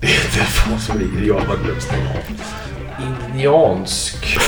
Det 0.00 0.06
är 0.06 0.32
telefon 0.32 0.78
som 0.78 0.98
ringer. 0.98 1.26
Jag 1.28 1.40
har 1.40 1.56
glömt 1.64 1.82
stänga 1.82 2.10
av. 2.10 2.16
Indiansk. 3.32 4.38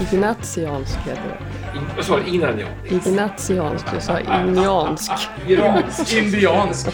Ignatiansk 0.00 0.98
heter 0.98 1.22
det. 1.22 1.80
Vad 1.96 2.04
sa 2.04 2.16
du? 2.20 2.26
Innan 2.26 2.58
jag? 2.58 2.68
Ignatiansk, 2.92 3.86
du 3.94 4.00
sa 4.00 4.20
indiansk. 4.20 5.12
Iransk. 5.46 6.12
Indiansk. 6.14 6.88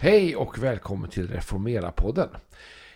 Hej 0.00 0.36
och 0.36 0.58
välkommen 0.58 1.10
till 1.10 1.28
Reformera-podden. 1.28 2.28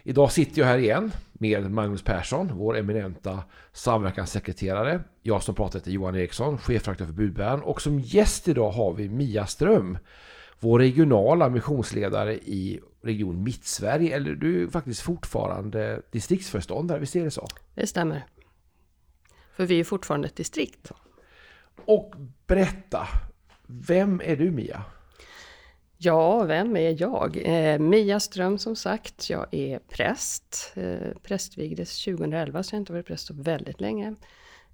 Idag 0.02 0.32
sitter 0.32 0.60
jag 0.60 0.68
här 0.68 0.78
igen 0.78 1.12
med 1.32 1.70
Magnus 1.70 2.02
Persson, 2.02 2.50
vår 2.54 2.78
eminenta 2.78 3.44
samverkanssekreterare. 3.72 5.00
Jag 5.22 5.42
som 5.42 5.54
pratar 5.54 5.78
heter 5.78 5.90
Johan 5.90 6.16
Eriksson, 6.16 6.58
chefredaktör 6.58 7.06
för 7.06 7.12
Budbäraren. 7.12 7.62
Och 7.62 7.82
som 7.82 8.00
gäst 8.00 8.48
idag 8.48 8.70
har 8.70 8.92
vi 8.92 9.08
Mia 9.08 9.46
Ström, 9.46 9.98
vår 10.60 10.78
regionala 10.78 11.48
missionsledare 11.48 12.34
i 12.34 12.80
Region 13.02 13.42
Mittsverige. 13.42 14.16
Eller 14.16 14.34
du 14.34 14.62
är 14.62 14.68
faktiskt 14.68 15.00
fortfarande 15.00 16.02
distriktsföreståndare, 16.10 16.98
visst 16.98 17.16
är 17.16 17.24
det 17.24 17.30
så? 17.30 17.46
Det 17.74 17.86
stämmer. 17.86 18.26
För 19.56 19.66
vi 19.66 19.80
är 19.80 19.84
fortfarande 19.84 20.28
ett 20.28 20.36
distrikt. 20.36 20.92
Och 21.84 22.14
berätta, 22.46 23.08
vem 23.66 24.20
är 24.24 24.36
du 24.36 24.50
Mia? 24.50 24.84
Ja, 26.02 26.44
vem 26.44 26.76
är 26.76 27.02
jag? 27.02 27.36
Eh, 27.44 27.78
Mia 27.78 28.20
Ström 28.20 28.58
som 28.58 28.76
sagt, 28.76 29.30
jag 29.30 29.54
är 29.54 29.78
präst. 29.78 30.72
Eh, 30.74 31.12
prästvigdes 31.22 32.04
2011 32.04 32.62
så 32.62 32.74
jag 32.74 32.76
har 32.76 32.80
inte 32.80 32.92
varit 32.92 33.06
präst 33.06 33.26
så 33.26 33.34
väldigt 33.34 33.80
länge. 33.80 34.14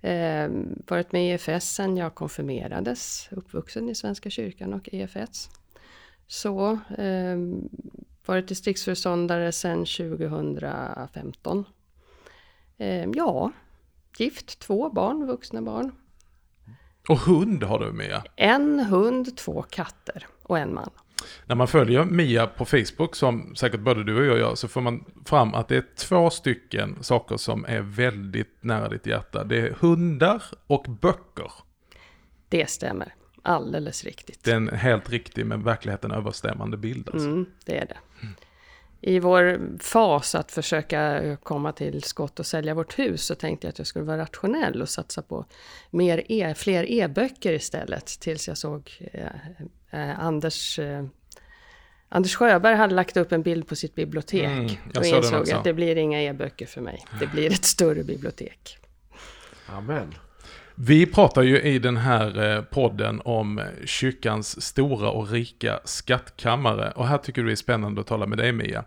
Eh, 0.00 0.50
varit 0.86 1.12
med 1.12 1.26
i 1.26 1.30
EFS 1.30 1.74
sen 1.74 1.96
jag 1.96 2.14
konfirmerades, 2.14 3.28
uppvuxen 3.30 3.88
i 3.88 3.94
Svenska 3.94 4.30
kyrkan 4.30 4.74
och 4.74 4.88
EFS. 4.92 5.50
Så, 6.26 6.78
eh, 6.98 7.36
varit 8.26 8.48
distriktsföreståndare 8.48 9.52
sedan 9.52 9.86
2015. 9.86 11.64
Eh, 12.78 13.08
ja, 13.14 13.52
gift, 14.18 14.58
två 14.58 14.90
barn, 14.90 15.26
vuxna 15.26 15.62
barn. 15.62 15.92
Och 17.08 17.18
hund 17.18 17.62
har 17.62 17.78
du 17.78 17.92
med. 17.92 18.22
En 18.36 18.80
hund, 18.80 19.36
två 19.36 19.62
katter 19.62 20.26
och 20.42 20.58
en 20.58 20.74
man. 20.74 20.90
När 21.46 21.56
man 21.56 21.68
följer 21.68 22.04
Mia 22.04 22.46
på 22.46 22.64
Facebook, 22.64 23.16
som 23.16 23.56
säkert 23.56 23.80
både 23.80 24.04
du 24.04 24.18
och 24.18 24.24
jag 24.24 24.38
gör, 24.38 24.54
så 24.54 24.68
får 24.68 24.80
man 24.80 25.04
fram 25.24 25.54
att 25.54 25.68
det 25.68 25.76
är 25.76 25.84
två 25.96 26.30
stycken 26.30 26.96
saker 27.00 27.36
som 27.36 27.64
är 27.68 27.80
väldigt 27.80 28.56
nära 28.60 28.88
ditt 28.88 29.06
hjärta. 29.06 29.44
Det 29.44 29.60
är 29.60 29.70
hundar 29.70 30.42
och 30.66 30.86
böcker. 31.00 31.52
Det 32.48 32.70
stämmer. 32.70 33.14
Alldeles 33.42 34.04
riktigt. 34.04 34.44
Det 34.44 34.50
är 34.50 34.56
en 34.56 34.68
helt 34.68 35.10
riktig, 35.10 35.46
men 35.46 35.62
verkligheten 35.62 36.10
överstämmande 36.12 36.76
bild. 36.76 37.08
Alltså. 37.12 37.28
Mm, 37.28 37.46
det 37.64 37.78
är 37.78 37.86
det. 37.86 37.98
I 39.06 39.18
vår 39.20 39.60
fas 39.78 40.34
att 40.34 40.52
försöka 40.52 41.36
komma 41.42 41.72
till 41.72 42.02
skott 42.02 42.40
och 42.40 42.46
sälja 42.46 42.74
vårt 42.74 42.98
hus 42.98 43.26
så 43.26 43.34
tänkte 43.34 43.66
jag 43.66 43.72
att 43.72 43.78
jag 43.78 43.86
skulle 43.86 44.04
vara 44.04 44.18
rationell 44.18 44.82
och 44.82 44.88
satsa 44.88 45.22
på 45.22 45.44
mer 45.90 46.22
e, 46.28 46.54
fler 46.56 46.90
e-böcker 46.90 47.52
istället. 47.52 48.06
Tills 48.06 48.48
jag 48.48 48.58
såg 48.58 49.08
eh, 49.12 49.26
eh, 49.90 50.20
Anders, 50.20 50.78
eh, 50.78 51.04
Anders 52.08 52.34
Sjöberg 52.36 52.76
hade 52.76 52.94
lagt 52.94 53.16
upp 53.16 53.32
en 53.32 53.42
bild 53.42 53.68
på 53.68 53.76
sitt 53.76 53.94
bibliotek. 53.94 54.44
Mm, 54.44 54.66
jag 54.94 55.00
och 55.00 55.06
insåg 55.06 55.50
att 55.50 55.64
det 55.64 55.72
blir 55.72 55.96
inga 55.96 56.22
e-böcker 56.22 56.66
för 56.66 56.80
mig. 56.80 57.04
Det 57.20 57.26
blir 57.26 57.52
ett 57.52 57.64
större 57.64 58.04
bibliotek. 58.04 58.78
Amen. 59.66 60.14
Vi 60.78 61.06
pratar 61.06 61.42
ju 61.42 61.60
i 61.60 61.78
den 61.78 61.96
här 61.96 62.56
eh, 62.56 62.62
podden 62.62 63.22
om 63.24 63.58
eh, 63.58 63.64
kyrkans 63.84 64.62
stora 64.62 65.10
och 65.10 65.30
rika 65.30 65.80
skattkammare. 65.84 66.92
Och 66.96 67.06
här 67.06 67.18
tycker 67.18 67.42
du 67.42 67.46
det 67.46 67.54
är 67.54 67.56
spännande 67.56 68.00
att 68.00 68.06
tala 68.06 68.26
med 68.26 68.38
dig 68.38 68.52
Mia. 68.52 68.84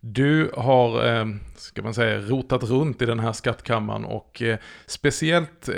Du 0.00 0.50
har, 0.56 1.06
eh, 1.06 1.26
ska 1.56 1.82
man 1.82 1.94
säga, 1.94 2.20
rotat 2.20 2.62
runt 2.62 3.02
i 3.02 3.06
den 3.06 3.20
här 3.20 3.32
skattkammaren 3.32 4.04
och 4.04 4.42
speciellt 4.86 5.68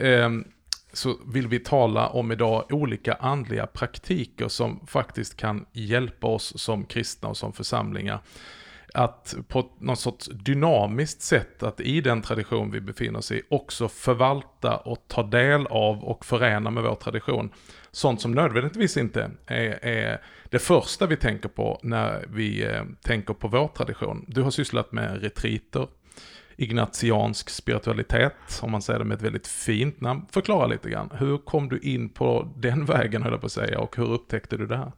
så 0.92 1.16
vill 1.26 1.48
vi 1.48 1.58
tala 1.58 2.08
om 2.08 2.32
idag 2.32 2.64
olika 2.70 3.14
andliga 3.14 3.66
praktiker 3.66 4.48
som 4.48 4.86
faktiskt 4.86 5.36
kan 5.36 5.66
hjälpa 5.72 6.26
oss 6.26 6.52
som 6.56 6.84
kristna 6.84 7.28
och 7.28 7.36
som 7.36 7.52
församlingar 7.52 8.20
att 8.98 9.34
på 9.48 9.70
något 9.78 9.98
sorts 9.98 10.26
dynamiskt 10.26 11.22
sätt 11.22 11.62
att 11.62 11.80
i 11.80 12.00
den 12.00 12.22
tradition 12.22 12.70
vi 12.70 12.80
befinner 12.80 13.18
oss 13.18 13.32
i 13.32 13.42
också 13.48 13.88
förvalta 13.88 14.76
och 14.76 15.04
ta 15.08 15.22
del 15.22 15.66
av 15.66 16.04
och 16.04 16.24
förena 16.24 16.70
med 16.70 16.82
vår 16.82 16.94
tradition. 16.94 17.50
Sånt 17.90 18.20
som 18.20 18.32
nödvändigtvis 18.32 18.96
inte 18.96 19.30
är, 19.46 19.84
är 19.84 20.20
det 20.50 20.58
första 20.58 21.06
vi 21.06 21.16
tänker 21.16 21.48
på 21.48 21.80
när 21.82 22.24
vi 22.28 22.64
eh, 22.64 22.84
tänker 23.02 23.34
på 23.34 23.48
vår 23.48 23.68
tradition. 23.68 24.24
Du 24.28 24.42
har 24.42 24.50
sysslat 24.50 24.92
med 24.92 25.22
retriter, 25.22 25.88
ignatiansk 26.56 27.50
spiritualitet, 27.50 28.60
om 28.62 28.70
man 28.70 28.82
säger 28.82 28.98
det 28.98 29.04
med 29.04 29.16
ett 29.16 29.22
väldigt 29.22 29.46
fint 29.46 30.00
namn. 30.00 30.26
Förklara 30.30 30.66
lite 30.66 30.90
grann, 30.90 31.10
hur 31.18 31.38
kom 31.38 31.68
du 31.68 31.78
in 31.78 32.08
på 32.08 32.52
den 32.56 32.84
vägen 32.94 33.22
höll 33.22 33.32
jag 33.32 33.40
på 33.40 33.46
att 33.46 33.52
säga 33.52 33.80
och 33.80 33.96
hur 33.96 34.10
upptäckte 34.10 34.56
du 34.56 34.66
det 34.66 34.76
här? 34.76 34.92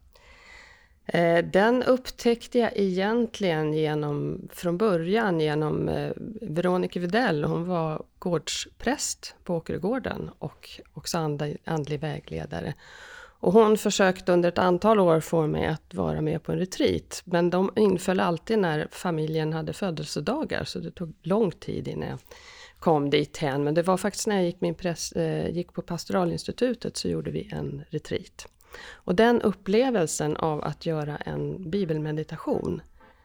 Eh, 1.13 1.45
den 1.45 1.83
upptäckte 1.83 2.59
jag 2.59 2.71
egentligen 2.75 3.73
genom, 3.73 4.49
från 4.53 4.79
början 4.79 5.41
genom 5.41 5.89
eh, 5.89 6.13
Veronica 6.41 7.01
Videll. 7.01 7.45
Hon 7.45 7.67
var 7.67 8.03
gårdspräst 8.19 9.35
på 9.45 9.57
Åkergården 9.57 10.31
och 10.39 10.69
också 10.95 11.19
and, 11.19 11.43
andlig 11.65 12.01
vägledare. 12.01 12.75
Och 13.43 13.53
hon 13.53 13.79
försökte 13.79 14.33
under 14.33 14.49
ett 14.49 14.59
antal 14.59 15.01
år 15.01 15.21
få 15.21 15.47
mig 15.47 15.67
att 15.67 15.95
vara 15.95 16.21
med 16.21 16.43
på 16.43 16.53
en 16.53 16.59
retreat. 16.59 17.23
Men 17.25 17.51
de 17.51 17.71
inföll 17.77 18.21
alltid 18.21 18.59
när 18.59 18.89
familjen 18.91 19.53
hade 19.53 19.73
födelsedagar, 19.73 20.65
så 20.65 20.79
det 20.79 20.91
tog 20.91 21.13
lång 21.23 21.51
tid 21.51 21.89
innan 21.89 22.09
jag 22.09 22.19
kom 22.79 23.11
dit 23.11 23.37
hen. 23.37 23.65
Men 23.65 23.75
det 23.75 23.83
var 23.83 23.97
faktiskt 23.97 24.27
när 24.27 24.37
jag 24.37 24.45
gick, 24.45 24.61
min 24.61 24.75
press, 24.75 25.13
eh, 25.13 25.51
gick 25.51 25.73
på 25.73 25.83
pastoralinstitutet 25.83 26.97
så 26.97 27.09
gjorde 27.09 27.31
vi 27.31 27.49
en 27.53 27.85
retreat. 27.91 28.47
Och 28.93 29.15
den 29.15 29.43
upplevelsen 29.43 30.37
av 30.37 30.65
att 30.65 30.87
göra 30.87 31.17
en 31.17 31.71
bibelmeditation, 31.71 32.83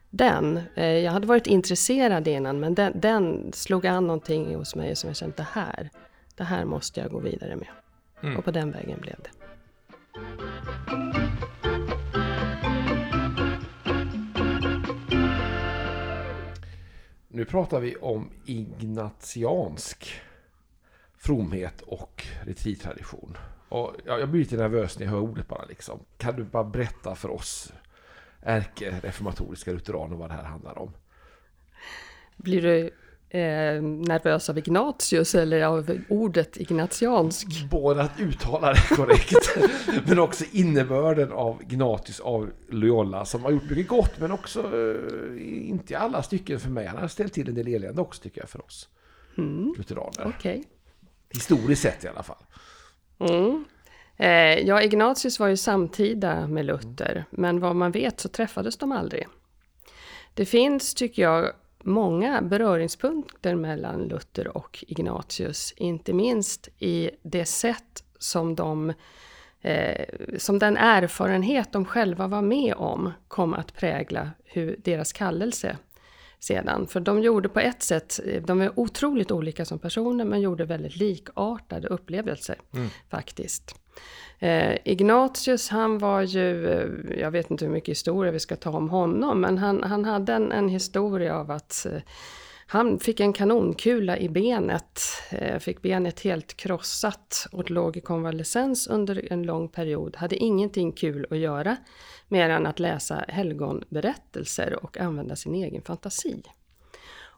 den, 0.09 0.59
eh, 0.75 0.85
jag 0.85 1.11
hade 1.11 1.27
varit 1.27 1.47
intresserad 1.47 2.27
innan, 2.27 2.59
men 2.59 2.75
den, 2.75 2.99
den 2.99 3.53
slog 3.53 3.87
an 3.87 4.07
någonting 4.07 4.55
hos 4.55 4.75
mig 4.75 4.95
som 4.95 5.07
jag 5.07 5.17
kände, 5.17 5.35
det 5.37 5.47
här, 5.51 5.89
det 6.35 6.43
här 6.43 6.65
måste 6.65 6.99
jag 6.99 7.11
gå 7.11 7.19
vidare 7.19 7.55
med. 7.55 7.67
Mm. 8.23 8.37
Och 8.37 8.45
på 8.45 8.51
den 8.51 8.71
vägen 8.71 8.99
blev 9.01 9.15
det. 9.23 9.29
Nu 17.27 17.45
pratar 17.45 17.79
vi 17.79 17.95
om 17.95 18.29
ignatiansk 18.45 20.21
fromhet 21.17 21.81
och 21.81 22.25
retreattradition. 22.43 23.37
Och 23.75 23.95
jag 24.05 24.19
jag 24.21 24.29
blir 24.29 24.41
lite 24.41 24.57
nervös 24.57 24.99
när 24.99 25.05
jag 25.05 25.11
hör 25.11 25.19
ordet 25.19 25.47
bara 25.47 25.65
liksom. 25.65 25.99
Kan 26.17 26.35
du 26.35 26.43
bara 26.43 26.63
berätta 26.63 27.15
för 27.15 27.29
oss 27.29 27.73
ärkereformatoriska 28.41 29.71
lutheraner 29.71 30.15
vad 30.15 30.29
det 30.29 30.33
här 30.33 30.43
handlar 30.43 30.79
om? 30.79 30.91
Blir 32.37 32.61
du 32.61 32.85
eh, 33.39 33.81
nervös 33.83 34.49
av 34.49 34.57
Ignatius 34.57 35.35
eller 35.35 35.63
av 35.63 35.97
ordet 36.09 36.57
ignatiansk? 36.57 37.47
Både 37.71 38.01
att 38.01 38.19
uttala 38.19 38.73
det 38.73 38.95
korrekt, 38.95 39.57
men 40.07 40.19
också 40.19 40.45
innebörden 40.51 41.31
av 41.31 41.61
Ignatius 41.61 42.19
av 42.19 42.51
Loyola 42.69 43.25
som 43.25 43.43
har 43.43 43.51
gjort 43.51 43.69
mycket 43.69 43.87
gott, 43.87 44.19
men 44.19 44.31
också 44.31 44.59
eh, 44.59 45.69
inte 45.69 45.93
i 45.93 45.95
alla 45.95 46.23
stycken 46.23 46.59
för 46.59 46.69
mig. 46.69 46.85
Han 46.85 46.97
har 46.97 47.07
ställt 47.07 47.33
till 47.33 47.49
en 47.49 47.55
del 47.55 47.67
elände 47.67 48.01
också 48.01 48.21
tycker 48.21 48.41
jag 48.41 48.49
för 48.49 48.65
oss 48.65 48.89
Mm, 49.37 49.73
lutheraner. 49.77 50.33
Okej. 50.37 50.63
Historiskt 51.29 51.81
sett 51.81 52.03
i 52.03 52.07
alla 52.07 52.23
fall. 52.23 52.43
Mm. 53.19 53.65
Eh, 54.17 54.59
ja, 54.59 54.81
Ignatius 54.81 55.39
var 55.39 55.47
ju 55.47 55.57
samtida 55.57 56.47
med 56.47 56.65
Luther, 56.65 57.25
men 57.29 57.59
vad 57.59 57.75
man 57.75 57.91
vet 57.91 58.19
så 58.19 58.29
träffades 58.29 58.77
de 58.77 58.91
aldrig. 58.91 59.27
Det 60.33 60.45
finns, 60.45 60.93
tycker 60.93 61.21
jag, 61.21 61.51
många 61.83 62.41
beröringspunkter 62.41 63.55
mellan 63.55 64.03
Luther 64.03 64.57
och 64.57 64.85
Ignatius, 64.87 65.73
inte 65.77 66.13
minst 66.13 66.69
i 66.79 67.09
det 67.21 67.45
sätt 67.45 68.03
som 68.19 68.55
de 68.55 68.93
eh, 69.61 70.05
som 70.37 70.59
den 70.59 70.77
erfarenhet 70.77 71.71
de 71.71 71.85
själva 71.85 72.27
var 72.27 72.41
med 72.41 72.73
om 72.73 73.13
kom 73.27 73.53
att 73.53 73.73
prägla 73.73 74.29
hur 74.43 74.79
deras 74.83 75.13
kallelse 75.13 75.77
sedan. 76.45 76.87
För 76.87 76.99
de 76.99 77.21
gjorde 77.21 77.49
på 77.49 77.59
ett 77.59 77.83
sätt, 77.83 78.19
de 78.45 78.61
är 78.61 78.79
otroligt 78.79 79.31
olika 79.31 79.65
som 79.65 79.79
personer 79.79 80.25
men 80.25 80.41
gjorde 80.41 80.65
väldigt 80.65 80.95
likartade 80.97 81.87
upplevelser 81.87 82.55
faktiskt. 83.09 83.75
Eh, 84.39 84.77
Ignatius 84.85 85.69
han 85.69 85.97
var 85.97 86.21
ju, 86.21 86.67
eh, 86.69 87.19
jag 87.19 87.31
vet 87.31 87.51
inte 87.51 87.65
hur 87.65 87.71
mycket 87.71 87.91
historia 87.91 88.31
vi 88.31 88.39
ska 88.39 88.55
ta 88.55 88.69
om 88.69 88.89
honom, 88.89 89.41
men 89.41 89.57
han, 89.57 89.83
han 89.83 90.05
hade 90.05 90.33
en, 90.33 90.51
en 90.51 90.69
historia 90.69 91.35
av 91.35 91.51
att 91.51 91.85
eh, 91.85 92.01
han 92.67 92.99
fick 92.99 93.19
en 93.19 93.33
kanonkula 93.33 94.17
i 94.17 94.29
benet, 94.29 94.99
eh, 95.31 95.59
fick 95.59 95.81
benet 95.81 96.19
helt 96.19 96.57
krossat 96.57 97.47
och 97.51 97.71
låg 97.71 97.97
i 97.97 98.01
konvalescens 98.01 98.87
under 98.87 99.31
en 99.33 99.43
lång 99.43 99.69
period. 99.69 100.15
Hade 100.15 100.35
ingenting 100.35 100.91
kul 100.91 101.27
att 101.31 101.37
göra 101.37 101.77
mer 102.27 102.49
än 102.49 102.65
att 102.65 102.79
läsa 102.79 103.25
helgonberättelser 103.27 104.83
och 104.83 104.97
använda 104.97 105.35
sin 105.35 105.55
egen 105.55 105.81
fantasi. 105.81 106.43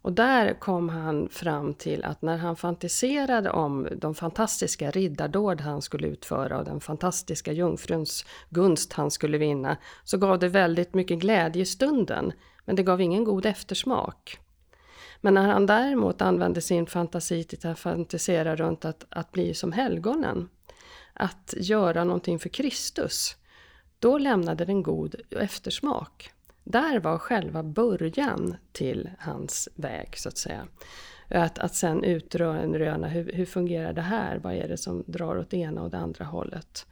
Och 0.02 0.14
där 0.14 0.60
kom 0.60 0.90
han 0.90 1.30
fram 1.30 1.74
till 1.74 2.04
att 2.04 2.22
när 2.22 2.38
han 2.38 2.56
fantiserade 2.56 3.50
om 3.50 3.88
de 3.96 4.16
fantastiska 4.16 4.92
riddardåd 4.92 5.62
han 5.62 5.82
skulle 5.82 6.08
utföra 6.08 6.60
och 6.60 6.66
den 6.66 6.82
fantastiska 6.82 7.52
jungfruns 7.52 8.26
gunst 8.50 8.94
han 8.94 9.12
skulle 9.12 9.38
vinna, 9.38 9.78
så 10.04 10.18
gav 10.18 10.40
det 10.40 10.48
väldigt 10.48 10.94
mycket 10.94 11.20
glädje 11.20 11.62
i 11.62 11.66
stunden, 11.66 12.32
men 12.66 12.76
det 12.76 12.84
gav 12.84 13.02
ingen 13.02 13.24
god 13.24 13.46
eftersmak. 13.46 14.40
Men 15.22 15.34
när 15.34 15.48
han 15.48 15.66
däremot 15.66 16.22
använde 16.22 16.62
sin 16.62 16.88
fantasi 16.88 17.44
till 17.44 17.70
att 17.70 17.80
fantisera 17.80 18.56
runt 18.56 18.86
att, 18.86 19.06
att 19.10 19.32
bli 19.32 19.54
som 19.54 19.72
helgonen, 19.72 20.50
att 21.14 21.54
göra 21.58 22.04
någonting 22.04 22.40
för 22.40 22.50
Kristus, 22.50 23.36
då 24.00 24.18
lämnade 24.18 24.66
den 24.66 24.84
god 24.84 25.16
eftersmak. 25.30 26.32
Där 26.64 27.00
var 27.00 27.18
själva 27.18 27.64
början 27.64 28.56
till 28.72 29.10
hans 29.20 29.70
väg, 29.76 30.18
så 30.18 30.30
att 30.30 30.38
säga. 30.38 30.68
Att, 31.30 31.60
att 31.60 31.76
sen 31.76 32.04
utröna 32.04 33.08
hur, 33.08 33.32
hur 33.34 33.46
fungerar 33.46 33.94
det 33.94 34.02
här? 34.02 34.38
Vad 34.38 34.54
är 34.54 34.68
det 34.68 34.78
som 34.78 35.04
drar 35.08 35.38
åt 35.38 35.50
det 35.50 35.58
ena 35.58 35.82
och 35.82 35.90
det 35.90 35.98
andra 35.98 36.26
hållet? 36.26 36.86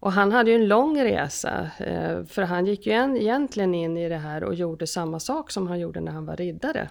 Och 0.00 0.12
han 0.12 0.32
hade 0.32 0.50
ju 0.50 0.56
en 0.56 0.68
lång 0.68 1.02
resa, 1.02 1.70
eh, 1.78 2.24
för 2.24 2.42
han 2.42 2.66
gick 2.66 2.86
ju 2.86 2.92
egentligen 2.92 3.74
in 3.74 3.96
i 3.96 4.08
det 4.08 4.16
här 4.16 4.44
och 4.44 4.54
gjorde 4.54 4.86
samma 4.86 5.20
sak 5.20 5.50
som 5.50 5.66
han 5.66 5.80
gjorde 5.80 6.00
när 6.00 6.12
han 6.12 6.26
var 6.26 6.36
riddare. 6.36 6.88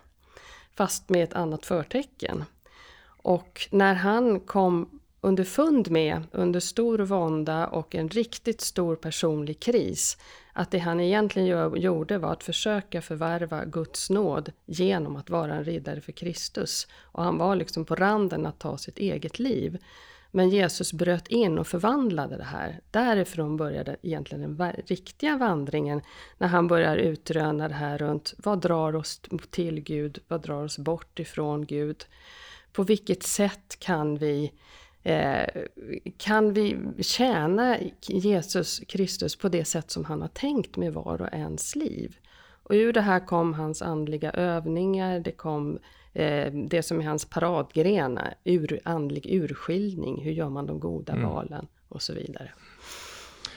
Fast 0.78 1.10
med 1.10 1.24
ett 1.24 1.34
annat 1.34 1.66
förtecken. 1.66 2.44
Och 3.08 3.68
när 3.72 3.94
han 3.94 4.40
kom 4.40 5.00
underfund 5.22 5.92
med, 5.92 6.24
under 6.32 6.60
stor 6.60 7.00
vånda 7.00 7.68
och 7.68 7.96
en 7.96 8.10
riktigt 8.10 8.62
stor 8.62 8.96
personlig 8.96 9.60
kris, 9.60 10.18
att 10.54 10.72
det 10.72 10.78
han 10.78 11.00
egentligen 11.00 11.76
gjorde 11.82 12.18
var 12.18 12.32
att 12.32 12.44
försöka 12.44 13.02
förvärva 13.02 13.66
Guds 13.66 14.10
nåd 14.10 14.52
genom 14.66 15.16
att 15.16 15.30
vara 15.30 15.56
en 15.56 15.64
riddare 15.64 16.02
för 16.02 16.12
Kristus. 16.12 16.88
Och 16.94 17.24
han 17.24 17.38
var 17.38 17.56
liksom 17.56 17.86
på 17.86 17.96
randen 17.96 18.46
att 18.46 18.60
ta 18.60 18.78
sitt 18.78 18.98
eget 18.98 19.40
liv. 19.40 19.78
Men 20.32 20.50
Jesus 20.50 20.94
bröt 20.94 21.28
in 21.28 21.60
och 21.60 21.68
förvandlade 21.68 22.38
det 22.38 22.44
här. 22.44 22.82
Därifrån 22.92 23.58
började 23.58 23.98
egentligen 24.02 24.58
den 24.58 24.72
riktiga 24.72 25.38
vandringen 25.38 26.02
när 26.38 26.48
han 26.48 26.68
börjar 26.68 26.98
utröna 26.98 27.68
det 27.68 27.74
här 27.74 27.98
runt 27.98 28.34
vad 28.38 28.62
drar 28.62 28.96
oss 28.96 29.22
till 29.50 29.80
Gud, 29.80 30.20
vad 30.28 30.42
drar 30.42 30.64
oss 30.64 30.78
bort 30.78 31.20
ifrån 31.20 31.66
Gud? 31.66 32.06
På 32.72 32.84
vilket 32.84 33.24
sätt 33.24 33.80
kan 33.80 34.18
vi 34.18 34.52
Eh, 35.08 35.64
kan 36.18 36.54
vi 36.54 36.78
tjäna 37.00 37.78
Jesus 38.02 38.80
Kristus 38.80 39.36
på 39.36 39.50
det 39.50 39.66
sätt 39.66 39.92
som 39.92 40.06
han 40.06 40.22
har 40.22 40.28
tänkt 40.28 40.78
med 40.78 40.94
var 40.94 41.22
och 41.22 41.34
ens 41.34 41.76
liv? 41.76 42.18
Och 42.64 42.74
ur 42.74 42.94
det 42.94 43.02
här 43.02 43.20
kom 43.20 43.54
hans 43.54 43.82
andliga 43.82 44.32
övningar, 44.32 45.20
det 45.20 45.32
kom 45.32 45.76
eh, 45.76 45.82
det 46.70 46.86
som 46.86 47.00
är 47.00 47.06
hans 47.06 47.26
paradgren, 47.26 48.20
ur, 48.44 48.80
andlig 48.84 49.26
urskiljning, 49.26 50.24
hur 50.24 50.32
gör 50.32 50.50
man 50.50 50.66
de 50.66 50.80
goda 50.80 51.14
mm. 51.14 51.30
valen 51.30 51.68
och 51.90 52.02
så 52.02 52.14
vidare. 52.14 52.52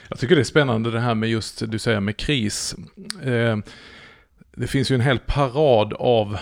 Jag 0.09 0.19
tycker 0.19 0.35
det 0.35 0.41
är 0.41 0.43
spännande 0.43 0.91
det 0.91 0.99
här 0.99 1.15
med 1.15 1.29
just, 1.29 1.71
du 1.71 1.79
säger 1.79 1.99
med 1.99 2.17
kris. 2.17 2.75
Eh, 3.23 3.57
det 4.51 4.67
finns 4.67 4.91
ju 4.91 4.95
en 4.95 5.01
hel 5.01 5.19
parad 5.19 5.93
av 5.93 6.37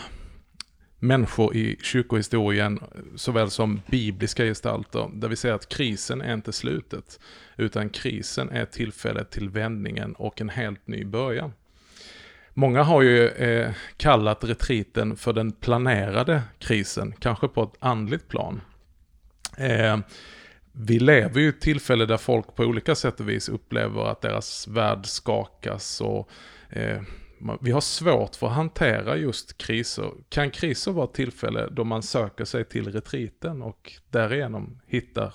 människor 0.99 1.55
i 1.55 1.77
kyrkohistorien, 1.81 2.79
såväl 3.15 3.49
som 3.49 3.81
bibliska 3.87 4.43
gestalter, 4.43 5.09
där 5.13 5.27
vi 5.27 5.35
säger 5.35 5.55
att 5.55 5.69
krisen 5.69 6.21
är 6.21 6.33
inte 6.33 6.53
slutet, 6.53 7.19
utan 7.57 7.89
krisen 7.89 8.49
är 8.49 8.65
tillfället 8.65 9.31
till 9.31 9.49
vändningen 9.49 10.13
och 10.13 10.41
en 10.41 10.49
helt 10.49 10.87
ny 10.87 11.05
början. 11.05 11.51
Många 12.59 12.83
har 12.83 13.01
ju 13.01 13.27
eh, 13.27 13.71
kallat 13.97 14.43
retriten 14.43 15.15
för 15.15 15.33
den 15.33 15.51
planerade 15.51 16.41
krisen, 16.57 17.13
kanske 17.19 17.47
på 17.47 17.63
ett 17.63 17.77
andligt 17.79 18.27
plan. 18.27 18.61
Eh, 19.57 19.99
vi 20.71 20.99
lever 20.99 21.39
ju 21.39 21.45
i 21.45 21.49
ett 21.49 21.61
tillfälle 21.61 22.05
där 22.05 22.17
folk 22.17 22.55
på 22.55 22.63
olika 22.63 22.95
sätt 22.95 23.19
och 23.19 23.29
vis 23.29 23.49
upplever 23.49 24.11
att 24.11 24.21
deras 24.21 24.67
värld 24.67 25.05
skakas 25.05 26.01
och 26.01 26.29
eh, 26.69 27.01
vi 27.61 27.71
har 27.71 27.81
svårt 27.81 28.35
för 28.35 28.47
att 28.47 28.53
hantera 28.53 29.17
just 29.17 29.57
kriser. 29.57 30.11
Kan 30.29 30.51
kriser 30.51 30.91
vara 30.91 31.05
ett 31.05 31.13
tillfälle 31.13 31.67
då 31.71 31.83
man 31.83 32.03
söker 32.03 32.45
sig 32.45 32.65
till 32.65 32.91
retriten 32.91 33.61
och 33.61 33.93
därigenom 34.09 34.81
hittar 34.87 35.33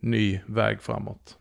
ny 0.00 0.40
väg 0.46 0.82
framåt? 0.82 1.38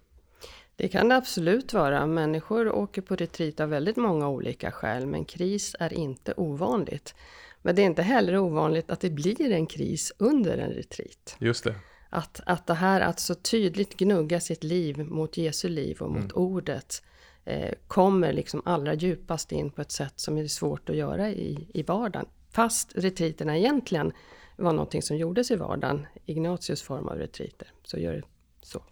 Det 0.76 0.88
kan 0.88 1.10
det 1.10 1.16
absolut 1.16 1.74
vara. 1.74 2.06
Människor 2.06 2.72
åker 2.72 3.02
på 3.02 3.16
retreat 3.16 3.60
av 3.60 3.70
väldigt 3.70 3.98
många 3.98 4.30
olika 4.30 4.72
skäl, 4.72 5.06
men 5.06 5.26
kris 5.26 5.76
är 5.80 5.94
inte 5.94 6.34
ovanligt. 6.38 7.16
Men 7.62 7.76
det 7.76 7.82
är 7.82 7.86
inte 7.86 8.02
heller 8.02 8.38
ovanligt 8.38 8.90
att 8.90 9.00
det 9.00 9.10
blir 9.10 9.52
en 9.52 9.68
kris 9.68 10.14
under 10.18 10.58
en 10.58 10.72
retreat. 10.72 11.36
Just 11.40 11.64
det. 11.64 11.76
Att, 12.10 12.42
att 12.46 12.68
det 12.68 12.74
här 12.74 13.02
att 13.02 13.20
så 13.20 13.36
tydligt 13.36 13.98
gnugga 13.98 14.40
sitt 14.40 14.64
liv 14.64 15.00
mot 15.00 15.38
Jesu 15.38 15.70
liv 15.70 16.02
och 16.02 16.10
mot 16.10 16.32
mm. 16.32 16.36
ordet 16.36 17.04
eh, 17.46 17.74
kommer 17.88 18.34
liksom 18.34 18.62
allra 18.66 18.94
djupast 18.94 19.52
in 19.52 19.72
på 19.72 19.82
ett 19.82 19.92
sätt 19.92 20.14
som 20.16 20.38
är 20.38 20.48
svårt 20.48 20.90
att 20.90 20.96
göra 20.96 21.30
i, 21.30 21.68
i 21.74 21.84
vardagen. 21.84 22.26
Fast 22.52 22.92
retriterna 22.96 23.58
egentligen 23.58 24.12
var 24.56 24.74
någonting 24.74 25.02
som 25.02 25.18
gjordes 25.18 25.52
i 25.52 25.56
vardagen, 25.56 26.08
Ignatius 26.26 26.82
form 26.82 27.08
av 27.08 27.18
retriter. 27.18 27.68
Så 27.84 27.98
gör 27.98 28.14
det 28.14 28.24
så. 28.62 28.84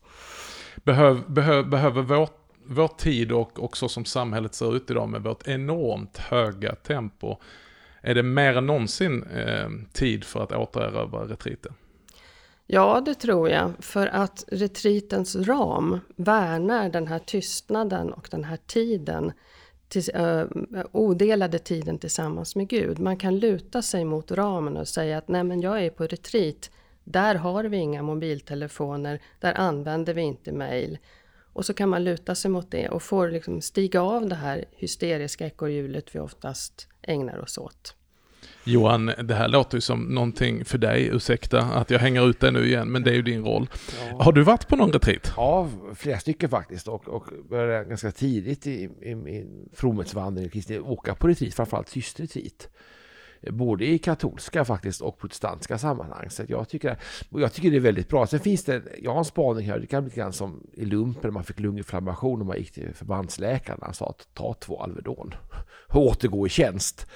Behöv, 0.83 1.31
behöv, 1.31 1.69
behöver 1.69 2.01
vår, 2.01 2.30
vår 2.65 2.88
tid 2.88 3.31
och 3.31 3.63
också 3.63 3.89
som 3.89 4.06
samhället 4.06 4.56
ser 4.56 4.75
ut 4.75 4.91
idag 4.91 5.09
med 5.09 5.24
vårt 5.24 5.47
enormt 5.47 6.18
höga 6.18 6.75
tempo, 6.75 7.38
är 8.01 8.15
det 8.15 8.24
mer 8.24 8.57
än 8.57 8.65
någonsin 8.65 9.24
eh, 9.24 9.69
tid 9.94 10.24
för 10.24 10.44
att 10.44 10.51
återerövra 10.51 11.25
retriten? 11.25 11.74
Ja, 12.68 13.01
det 13.06 13.13
tror 13.13 13.50
jag. 13.50 13.71
För 13.80 14.07
att 14.07 14.45
retreatens 14.47 15.35
ram 15.35 16.00
värnar 16.15 16.89
den 16.89 17.07
här 17.07 17.19
tystnaden 17.19 18.13
och 18.13 18.27
den 18.31 18.44
här 18.44 18.57
tiden, 18.68 19.31
till, 19.88 20.03
äh, 20.13 20.39
eh, 20.39 20.45
odelade 20.91 21.59
tiden 21.59 21.97
tillsammans 21.97 22.56
med 22.56 22.68
Gud. 22.68 23.00
Man 23.00 23.18
kan 23.18 23.39
luta 23.39 23.81
sig 23.81 24.06
mot 24.06 24.31
ramen 24.31 24.77
och 24.77 24.88
säga 24.88 25.18
att 25.18 25.27
nej 25.27 25.44
men 25.44 25.62
jag 25.62 25.85
är 25.85 25.89
på 25.89 26.03
retreat, 26.03 26.69
där 27.04 27.36
har 27.36 27.64
vi 27.64 27.78
inga 27.78 28.02
mobiltelefoner, 28.02 29.22
där 29.40 29.54
använder 29.60 30.14
vi 30.14 30.22
inte 30.22 30.52
mail. 30.52 30.98
Och 31.54 31.66
så 31.66 31.74
kan 31.74 31.90
man 31.90 32.04
luta 32.04 32.36
sig 32.36 32.52
mot 32.52 32.72
det 32.72 32.90
och 32.90 33.04
får 33.04 33.30
liksom 33.30 33.62
stiga 33.62 34.02
av 34.02 34.30
det 34.30 34.36
här 34.36 34.66
hysteriska 34.72 35.45
ekorrhjulet 35.45 36.16
vi 36.16 36.19
oftast 36.19 36.88
ägnar 37.02 37.40
oss 37.40 37.57
åt. 37.57 37.95
Johan, 38.64 39.06
det 39.06 39.36
här 39.36 39.48
låter 39.48 39.78
ju 39.78 39.81
som 39.81 40.02
någonting 40.04 40.66
för 40.66 40.78
dig, 40.78 41.10
ursäkta 41.14 41.60
att 41.60 41.90
jag 41.90 42.00
hänger 42.00 42.30
ut 42.30 42.40
dig 42.40 42.52
nu 42.52 42.66
igen, 42.66 42.92
men 42.92 43.04
det 43.04 43.12
är 43.12 43.16
ju 43.16 43.22
din 43.22 43.45
roll. 43.45 43.69
Ja. 44.10 44.24
Har 44.24 44.31
du 44.31 44.44
varit 44.44 44.68
på 44.68 44.76
någon 44.76 44.92
retreat? 44.92 45.33
Ja, 45.38 45.69
flera 45.95 46.19
stycken 46.19 46.50
faktiskt 46.50 46.88
och, 46.88 47.07
och 47.07 47.24
började 47.50 47.90
ganska 47.90 48.12
tidigt 48.12 48.68
i, 48.68 48.90
i, 49.02 49.12
i 49.12 49.45
fromhetsvandring, 49.74 50.52
åka 50.83 51.16
på 51.16 51.28
retreat, 51.28 51.54
framförallt 51.54 51.88
tyst 51.88 52.19
retreat 52.19 52.69
både 53.52 53.85
i 53.85 53.97
katolska 53.97 54.66
faktiskt 54.66 55.02
och 55.02 55.18
protestantiska 55.18 55.78
sammanhang. 55.78 56.30
Så 56.30 56.44
jag 56.47 56.69
tycker, 56.69 56.97
jag 57.30 57.54
tycker 57.54 57.71
det 57.71 57.78
är 57.78 57.81
väldigt 57.81 58.09
bra. 58.09 58.28
Sen 58.28 58.40
finns 58.40 58.64
det, 58.64 58.81
jag 59.02 59.12
har 59.12 59.19
en 59.19 59.26
spaning 59.26 59.66
här, 59.66 59.80
det 59.80 59.88
kan 59.88 60.04
bli 60.04 60.09
lite 60.09 60.21
grann 60.21 60.33
som 60.33 60.68
i 60.73 60.85
lumpen 60.85 61.21
när 61.23 61.31
man 61.31 61.44
fick 61.44 61.59
lunginflammation 61.59 62.40
och 62.40 62.45
man 62.45 62.57
gick 62.57 62.71
till 62.71 62.94
förbandsläkaren. 62.94 63.80
Han 63.81 63.94
sa 63.94 64.06
att 64.06 64.28
ta 64.33 64.54
två 64.54 64.81
Alvedon 64.81 65.33
och 65.88 65.95
återgå 65.95 66.47
i 66.47 66.50
tjänst. 66.50 67.07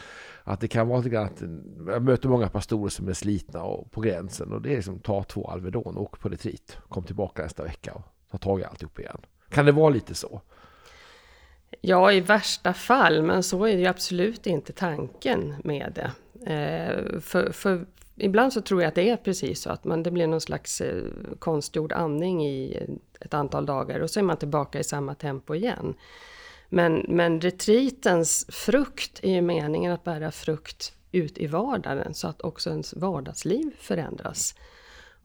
Att 0.44 0.60
det 0.60 0.68
kan 0.68 0.88
vara 0.88 0.98
lite 0.98 1.10
grann 1.10 1.26
att 1.26 1.42
jag 1.88 2.02
möter 2.02 2.30
många 2.30 2.50
pastorer 2.50 2.90
som 2.90 3.08
är 3.08 3.14
slitna 3.14 3.64
och 3.64 3.92
på 3.92 4.02
gränsen 4.02 4.54
och 4.54 4.62
det 4.62 4.72
är 4.72 4.76
liksom 4.76 5.00
ta 5.00 5.24
två 5.24 5.48
Alvedon, 5.48 5.98
åk 5.98 6.20
på 6.20 6.30
retreat, 6.30 6.78
kom 6.90 7.04
tillbaka 7.04 7.44
nästa 7.44 7.64
vecka 7.64 7.94
och 7.94 8.04
ta 8.32 8.38
tag 8.38 8.60
i 8.60 8.64
alltihop 8.64 9.00
igen. 9.00 9.18
Kan 9.50 9.66
det 9.66 9.72
vara 9.72 9.90
lite 9.90 10.16
så? 10.16 10.42
Ja, 11.82 12.12
i 12.12 12.20
värsta 12.20 12.74
fall, 12.74 13.22
men 13.22 13.44
så 13.44 13.66
är 13.66 13.78
ju 13.78 13.86
absolut 13.86 14.48
inte 14.48 14.74
tanken 14.74 15.56
med 15.64 15.94
det. 15.96 16.12
Eh, 16.54 17.20
för, 17.20 17.52
för, 17.52 17.86
ibland 18.16 18.54
så 18.54 18.62
tror 18.62 18.82
jag 18.82 18.90
att 18.90 18.96
det 18.96 19.10
är 19.10 19.18
precis 19.18 19.62
så 19.62 19.70
att 19.70 19.84
man, 19.84 20.04
det 20.04 20.12
blir 20.12 20.28
någon 20.28 20.42
slags 20.42 20.82
eh, 20.82 21.04
konstgjord 21.40 21.92
andning 21.92 22.46
i 22.46 22.80
ett 23.20 23.34
antal 23.34 23.66
dagar 23.66 24.00
och 24.00 24.10
så 24.10 24.20
är 24.20 24.24
man 24.24 24.38
tillbaka 24.38 24.80
i 24.80 24.84
samma 24.84 25.16
tempo 25.16 25.56
igen. 25.56 25.94
Men, 26.70 27.06
men 27.08 27.42
retreatens 27.42 28.46
frukt 28.50 29.20
är 29.24 29.32
ju 29.32 29.42
meningen 29.42 29.92
att 29.92 30.04
bära 30.04 30.32
frukt 30.32 30.94
ut 31.12 31.38
i 31.38 31.48
vardagen 31.48 32.14
så 32.14 32.28
att 32.28 32.42
också 32.42 32.70
ens 32.70 32.94
vardagsliv 32.94 33.72
förändras. 33.80 34.56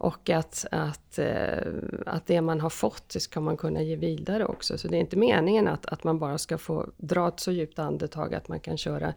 Och 0.02 0.30
att, 0.30 0.66
att, 0.70 1.18
eh, 1.18 1.72
att 2.06 2.26
det 2.26 2.40
man 2.40 2.60
har 2.60 2.70
fått 2.70 3.08
det 3.08 3.20
ska 3.20 3.40
man 3.40 3.56
kunna 3.56 3.82
ge 3.82 3.96
vidare 3.96 4.46
också. 4.46 4.78
Så 4.78 4.88
det 4.88 4.96
är 4.96 5.00
inte 5.00 5.16
meningen 5.16 5.68
att, 5.68 5.86
att 5.86 6.04
man 6.04 6.18
bara 6.18 6.38
ska 6.38 6.58
få 6.58 6.90
dra 6.96 7.28
ett 7.28 7.40
så 7.40 7.52
djupt 7.52 7.78
andetag 7.78 8.34
att 8.34 8.48
man 8.48 8.60
kan 8.60 8.78
köra 8.78 9.14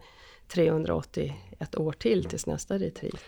381 0.48 1.76
år 1.76 1.92
till 1.92 2.24
tills 2.24 2.46
nästa 2.46 2.78
retreat. 2.78 3.20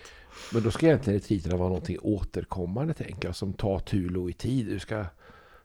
Men 0.53 0.62
då 0.62 0.71
ska 0.71 0.87
egentligen 0.87 1.19
retriterna 1.21 1.57
vara 1.57 1.69
någonting 1.69 1.99
återkommande 2.03 2.95
tänker 2.95 3.29
jag, 3.29 3.37
som 3.37 3.53
tar 3.53 3.79
Tulo 3.79 4.31
i 4.31 4.33
tid. 4.33 4.67
Du 4.67 4.79
ska 4.79 5.05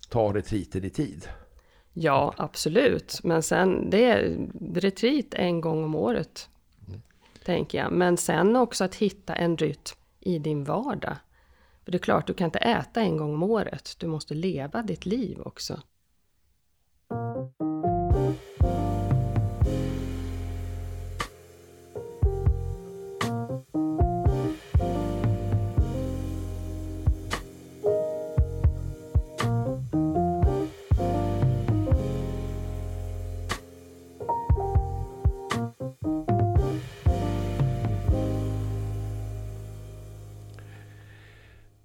ta 0.10 0.34
retriten 0.34 0.84
i 0.84 0.90
tid. 0.90 1.28
Ja, 1.94 2.34
absolut. 2.38 3.20
Men 3.24 3.44
sen, 3.44 3.90
det 3.90 4.04
är 4.04 4.48
retreat 4.74 5.34
en 5.34 5.62
gång 5.62 5.84
om 5.84 5.96
året. 5.96 6.50
Mm. 6.88 7.02
Tänker 7.46 7.78
jag. 7.78 7.92
Men 7.92 8.18
sen 8.18 8.56
också 8.56 8.84
att 8.84 8.96
hitta 8.96 9.36
en 9.36 9.58
rytm 9.58 9.98
i 10.20 10.40
din 10.40 10.64
vardag. 10.64 11.18
För 11.86 11.92
det 11.92 11.98
är 11.98 12.00
klart, 12.00 12.28
du 12.28 12.34
kan 12.34 12.46
inte 12.46 12.60
äta 12.60 13.02
en 13.02 13.18
gång 13.18 13.34
om 13.34 13.44
året. 13.44 13.96
Du 14.00 14.08
måste 14.08 14.34
leva 14.34 14.84
ditt 14.84 15.06
liv 15.06 15.42
också. 15.42 15.82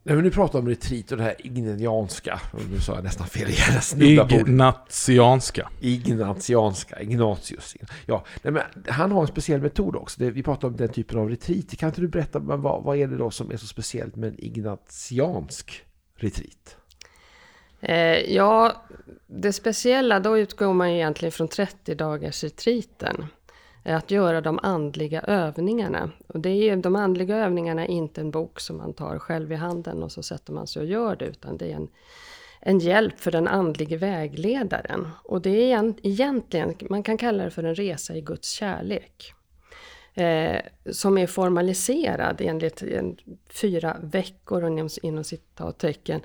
När 0.09 0.17
vi 0.17 0.23
nu 0.23 0.31
pratar 0.31 0.59
om 0.59 0.69
retreat 0.69 1.13
och 1.13 1.19
det 1.19 1.25
här 1.25 1.47
ignatianska, 1.47 2.41
nu 2.73 2.81
sa 2.81 2.95
jag 2.95 3.05
nästan 3.05 3.27
fel 3.27 3.49
igen, 3.51 4.11
Ignatianska. 4.41 5.71
Ignatianska, 5.81 7.01
Ignatius. 7.01 7.77
Ja, 8.07 8.25
nej, 8.43 8.53
men 8.53 8.63
han 8.89 9.13
har 9.13 9.21
en 9.21 9.27
speciell 9.27 9.61
metod 9.61 9.97
också. 9.97 10.25
Vi 10.25 10.43
pratar 10.43 10.69
om 10.69 10.77
den 10.77 10.89
typen 10.89 11.19
av 11.19 11.29
retreat. 11.29 11.79
Kan 11.79 11.89
inte 11.89 12.01
du 12.01 12.09
berätta 12.09 12.41
men 12.41 12.63
vad, 12.63 12.83
vad 12.83 12.97
är 12.97 13.07
det 13.07 13.17
då 13.17 13.31
som 13.31 13.51
är 13.51 13.57
så 13.57 13.67
speciellt 13.67 14.17
med 14.17 14.29
en 14.29 14.45
ignatiansk 14.45 15.83
retreat? 16.17 16.77
Eh, 17.81 18.35
ja, 18.35 18.83
det 19.27 19.53
speciella, 19.53 20.21
då 20.21 20.39
utgår 20.39 20.73
man 20.73 20.89
egentligen 20.89 21.33
från 21.33 21.49
30 21.49 21.95
dagars 21.95 22.45
retriten 22.45 23.27
att 23.97 24.11
göra 24.11 24.41
de 24.41 24.59
andliga 24.63 25.21
övningarna. 25.21 26.11
Och 26.27 26.41
det 26.41 26.69
är, 26.69 26.77
de 26.77 26.97
andliga 26.97 27.37
övningarna 27.37 27.87
är 27.87 27.91
inte 27.91 28.21
en 28.21 28.31
bok 28.31 28.61
som 28.61 28.77
man 28.77 28.93
tar 28.93 29.19
själv 29.19 29.53
i 29.53 29.55
handen 29.55 30.03
och 30.03 30.13
så 30.13 30.23
sätter 30.23 30.53
man 30.53 30.67
sig 30.67 30.83
och 30.83 30.89
gör 30.89 31.17
det, 31.17 31.25
utan 31.25 31.57
det 31.57 31.73
är 31.73 31.77
en, 31.77 31.89
en 32.61 32.79
hjälp 32.79 33.21
för 33.21 33.31
den 33.31 33.49
andlige 33.49 33.97
vägledaren. 33.97 35.09
Och 35.25 35.43
det 35.43 35.73
är 35.73 35.95
egentligen, 36.03 36.75
man 36.91 37.03
kan 37.03 37.19
kalla 37.19 37.45
det 37.45 37.51
för 37.51 37.65
en 37.65 37.75
resa 37.75 38.17
i 38.17 38.21
Guds 38.21 38.51
kärlek. 38.51 39.35
Eh, 40.15 40.61
som 40.91 41.19
är 41.19 41.27
formaliserad 41.27 42.41
enligt 42.41 42.83
en, 42.83 43.17
fyra 43.51 43.97
veckor 44.03 44.67
inom, 44.67 44.89
inom 45.03 45.25
citattecken. 45.25 46.21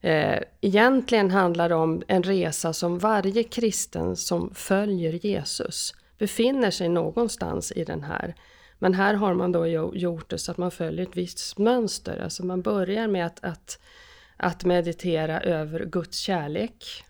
Eh, 0.00 0.38
egentligen 0.60 1.30
handlar 1.30 1.68
det 1.68 1.74
om 1.74 2.02
en 2.08 2.22
resa 2.22 2.72
som 2.72 2.98
varje 2.98 3.42
kristen 3.42 4.16
som 4.16 4.54
följer 4.54 5.26
Jesus 5.26 5.94
befinner 6.22 6.70
sig 6.70 6.88
någonstans 6.88 7.72
i 7.72 7.84
den 7.84 8.02
här. 8.02 8.34
Men 8.78 8.94
här 8.94 9.14
har 9.14 9.34
man 9.34 9.52
då 9.52 9.66
gjort 9.94 10.30
det 10.30 10.38
så 10.38 10.50
att 10.50 10.58
man 10.58 10.70
följer 10.70 11.06
ett 11.06 11.16
visst 11.16 11.58
mönster. 11.58 12.20
Alltså 12.24 12.44
man 12.46 12.62
börjar 12.62 13.06
med 13.06 13.26
att, 13.26 13.44
att, 13.44 13.78
att 14.36 14.64
meditera 14.64 15.40
över 15.40 15.84
Guds 15.84 16.18
kärlek 16.18 17.04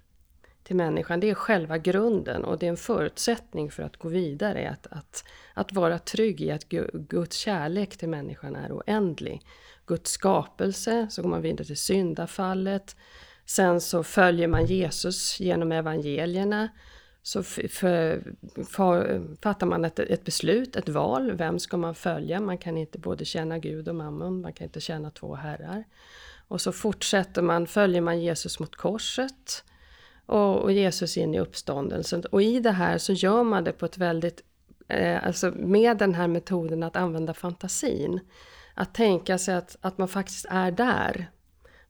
till 0.62 0.76
människan. 0.76 1.20
Det 1.20 1.30
är 1.30 1.34
själva 1.34 1.78
grunden 1.78 2.44
och 2.44 2.58
det 2.58 2.66
är 2.66 2.70
en 2.70 2.76
förutsättning 2.76 3.70
för 3.70 3.82
att 3.82 3.96
gå 3.96 4.08
vidare. 4.08 4.70
Att, 4.70 4.86
att, 4.90 5.24
att 5.54 5.72
vara 5.72 5.98
trygg 5.98 6.40
i 6.40 6.50
att 6.50 6.68
Guds 6.92 7.36
kärlek 7.36 7.96
till 7.96 8.08
människan 8.08 8.56
är 8.56 8.72
oändlig. 8.72 9.42
Guds 9.86 10.10
skapelse, 10.10 11.06
så 11.10 11.22
går 11.22 11.28
man 11.28 11.42
vidare 11.42 11.66
till 11.66 11.76
syndafallet. 11.76 12.96
Sen 13.46 13.80
så 13.80 14.02
följer 14.02 14.48
man 14.48 14.66
Jesus 14.66 15.40
genom 15.40 15.72
evangelierna 15.72 16.68
så 17.22 17.42
för, 17.42 17.68
för, 18.64 19.22
fattar 19.42 19.66
man 19.66 19.84
ett, 19.84 19.98
ett, 19.98 20.24
beslut, 20.24 20.76
ett 20.76 20.88
val. 20.88 21.32
Vem 21.32 21.58
ska 21.58 21.76
man 21.76 21.94
följa? 21.94 22.40
Man 22.40 22.58
kan 22.58 22.78
inte 22.78 22.98
både 22.98 23.24
tjäna 23.24 23.58
Gud 23.58 23.88
och 23.88 23.94
mammon, 23.94 24.40
man 24.40 24.52
kan 24.52 24.64
inte 24.64 24.80
tjäna 24.80 25.10
två 25.10 25.34
herrar. 25.34 25.84
Och 26.48 26.60
så 26.60 26.72
fortsätter 26.72 27.42
man, 27.42 27.66
följer 27.66 28.00
man 28.00 28.20
Jesus 28.20 28.60
mot 28.60 28.76
korset 28.76 29.64
och, 30.26 30.62
och 30.62 30.72
Jesus 30.72 31.16
in 31.16 31.34
i 31.34 31.40
uppståndelsen. 31.40 32.24
Och 32.30 32.42
i 32.42 32.60
det 32.60 32.70
här 32.70 32.98
så 32.98 33.12
gör 33.12 33.42
man 33.42 33.64
det 33.64 33.72
på 33.72 33.86
ett 33.86 33.98
väldigt, 33.98 34.42
eh, 34.88 35.26
alltså 35.26 35.50
med 35.50 35.98
den 35.98 36.14
här 36.14 36.28
metoden 36.28 36.82
att 36.82 36.96
använda 36.96 37.34
fantasin. 37.34 38.20
Att 38.74 38.94
tänka 38.94 39.38
sig 39.38 39.54
att, 39.54 39.76
att 39.80 39.98
man 39.98 40.08
faktiskt 40.08 40.46
är 40.50 40.70
där. 40.70 41.30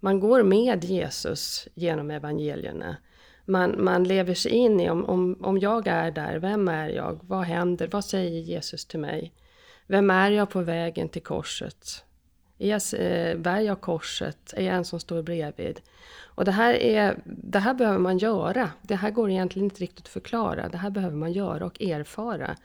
Man 0.00 0.20
går 0.20 0.42
med 0.42 0.84
Jesus 0.84 1.68
genom 1.74 2.10
evangelierna 2.10 2.96
man, 3.44 3.84
man 3.84 4.04
lever 4.04 4.34
sig 4.34 4.52
in 4.52 4.80
i 4.80 4.90
om, 4.90 5.04
om, 5.04 5.36
om 5.40 5.58
jag 5.58 5.86
är 5.86 6.10
där, 6.10 6.38
vem 6.38 6.68
är 6.68 6.88
jag? 6.88 7.20
Vad 7.22 7.44
händer? 7.44 7.88
Vad 7.92 8.04
säger 8.04 8.40
Jesus 8.40 8.84
till 8.84 9.00
mig? 9.00 9.32
Vem 9.86 10.10
är 10.10 10.30
jag 10.30 10.50
på 10.50 10.60
vägen 10.60 11.08
till 11.08 11.22
korset? 11.22 12.04
Är 12.58 12.68
jag, 12.68 12.82
eh, 13.00 13.38
bär 13.38 13.60
jag 13.60 13.80
korset? 13.80 14.54
Är 14.56 14.62
jag 14.62 14.74
en 14.74 14.84
som 14.84 15.00
står 15.00 15.22
bredvid? 15.22 15.80
Och 16.34 16.44
det 16.44 16.52
här, 16.52 16.74
är, 16.74 17.18
det 17.24 17.58
här 17.58 17.74
behöver 17.74 17.98
man 17.98 18.18
göra. 18.18 18.70
Det 18.82 18.94
här 18.94 19.10
går 19.10 19.30
egentligen 19.30 19.64
inte 19.64 19.82
riktigt 19.82 20.04
att 20.04 20.08
förklara. 20.08 20.68
Det 20.68 20.78
här 20.78 20.90
behöver 20.90 21.16
man 21.16 21.32
göra 21.32 21.66
och 21.66 21.82
erfara. 21.82 22.56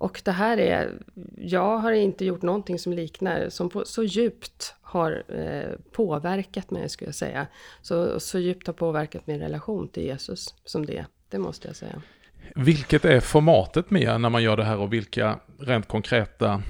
Och 0.00 0.22
det 0.24 0.32
här 0.32 0.58
är, 0.58 0.98
jag 1.36 1.78
har 1.78 1.92
inte 1.92 2.24
gjort 2.24 2.42
någonting 2.42 2.78
som 2.78 2.92
liknar, 2.92 3.48
som 3.48 3.70
på, 3.70 3.84
så 3.84 4.02
djupt 4.02 4.74
har 4.82 5.22
eh, 5.28 5.78
påverkat 5.92 6.70
mig, 6.70 6.88
skulle 6.88 7.08
jag 7.08 7.14
säga. 7.14 7.46
Så, 7.82 8.20
så 8.20 8.38
djupt 8.38 8.66
har 8.66 8.74
påverkat 8.74 9.26
min 9.26 9.40
relation 9.40 9.88
till 9.88 10.02
Jesus 10.02 10.54
som 10.64 10.86
det, 10.86 11.06
det 11.28 11.38
måste 11.38 11.68
jag 11.68 11.76
säga. 11.76 12.02
Vilket 12.54 13.04
är 13.04 13.20
formatet 13.20 13.90
med 13.90 14.20
när 14.20 14.30
man 14.30 14.42
gör 14.42 14.56
det 14.56 14.64
här 14.64 14.78
och 14.78 14.92
vilka 14.92 15.40
rent 15.58 15.88
konkreta 15.88 16.62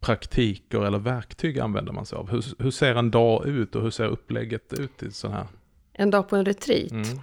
praktiker 0.00 0.80
eller 0.80 0.98
verktyg 0.98 1.58
använder 1.58 1.92
man 1.92 2.06
sig 2.06 2.18
av? 2.18 2.30
Hur, 2.30 2.44
hur 2.58 2.70
ser 2.70 2.94
en 2.94 3.10
dag 3.10 3.46
ut 3.46 3.74
och 3.74 3.82
hur 3.82 3.90
ser 3.90 4.06
upplägget 4.06 4.72
ut 4.72 5.02
i 5.02 5.10
sån 5.10 5.32
här? 5.32 5.46
En 5.92 6.10
dag 6.10 6.28
på 6.28 6.36
en 6.36 6.44
retreat? 6.44 6.90
Mm. 6.90 7.20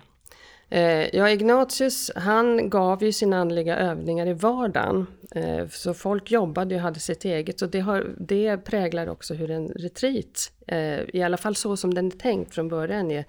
Eh, 0.70 1.16
ja, 1.16 1.30
Ignatius 1.30 2.12
han 2.16 2.70
gav 2.70 3.04
ju 3.04 3.12
sina 3.12 3.38
andliga 3.38 3.78
övningar 3.78 4.28
i 4.28 4.34
vardagen. 4.34 5.08
Eh, 5.32 5.68
så 5.68 5.94
folk 5.94 6.32
jobbade 6.32 6.76
och 6.76 6.82
hade 6.82 7.00
sitt 7.00 7.26
eget. 7.26 7.62
Och 7.62 7.70
det, 7.70 7.80
har, 7.80 8.16
det 8.18 8.58
präglar 8.58 9.08
också 9.08 9.34
hur 9.34 9.52
en 9.52 9.68
retreat, 9.68 10.52
eh, 10.68 11.00
i 11.00 11.24
alla 11.24 11.38
fall 11.38 11.56
så 11.56 11.78
som 11.78 11.94
den 11.94 12.08
är 12.08 12.12
tänkt 12.12 12.54
från 12.54 12.68
början, 12.68 13.12
är. 13.12 13.26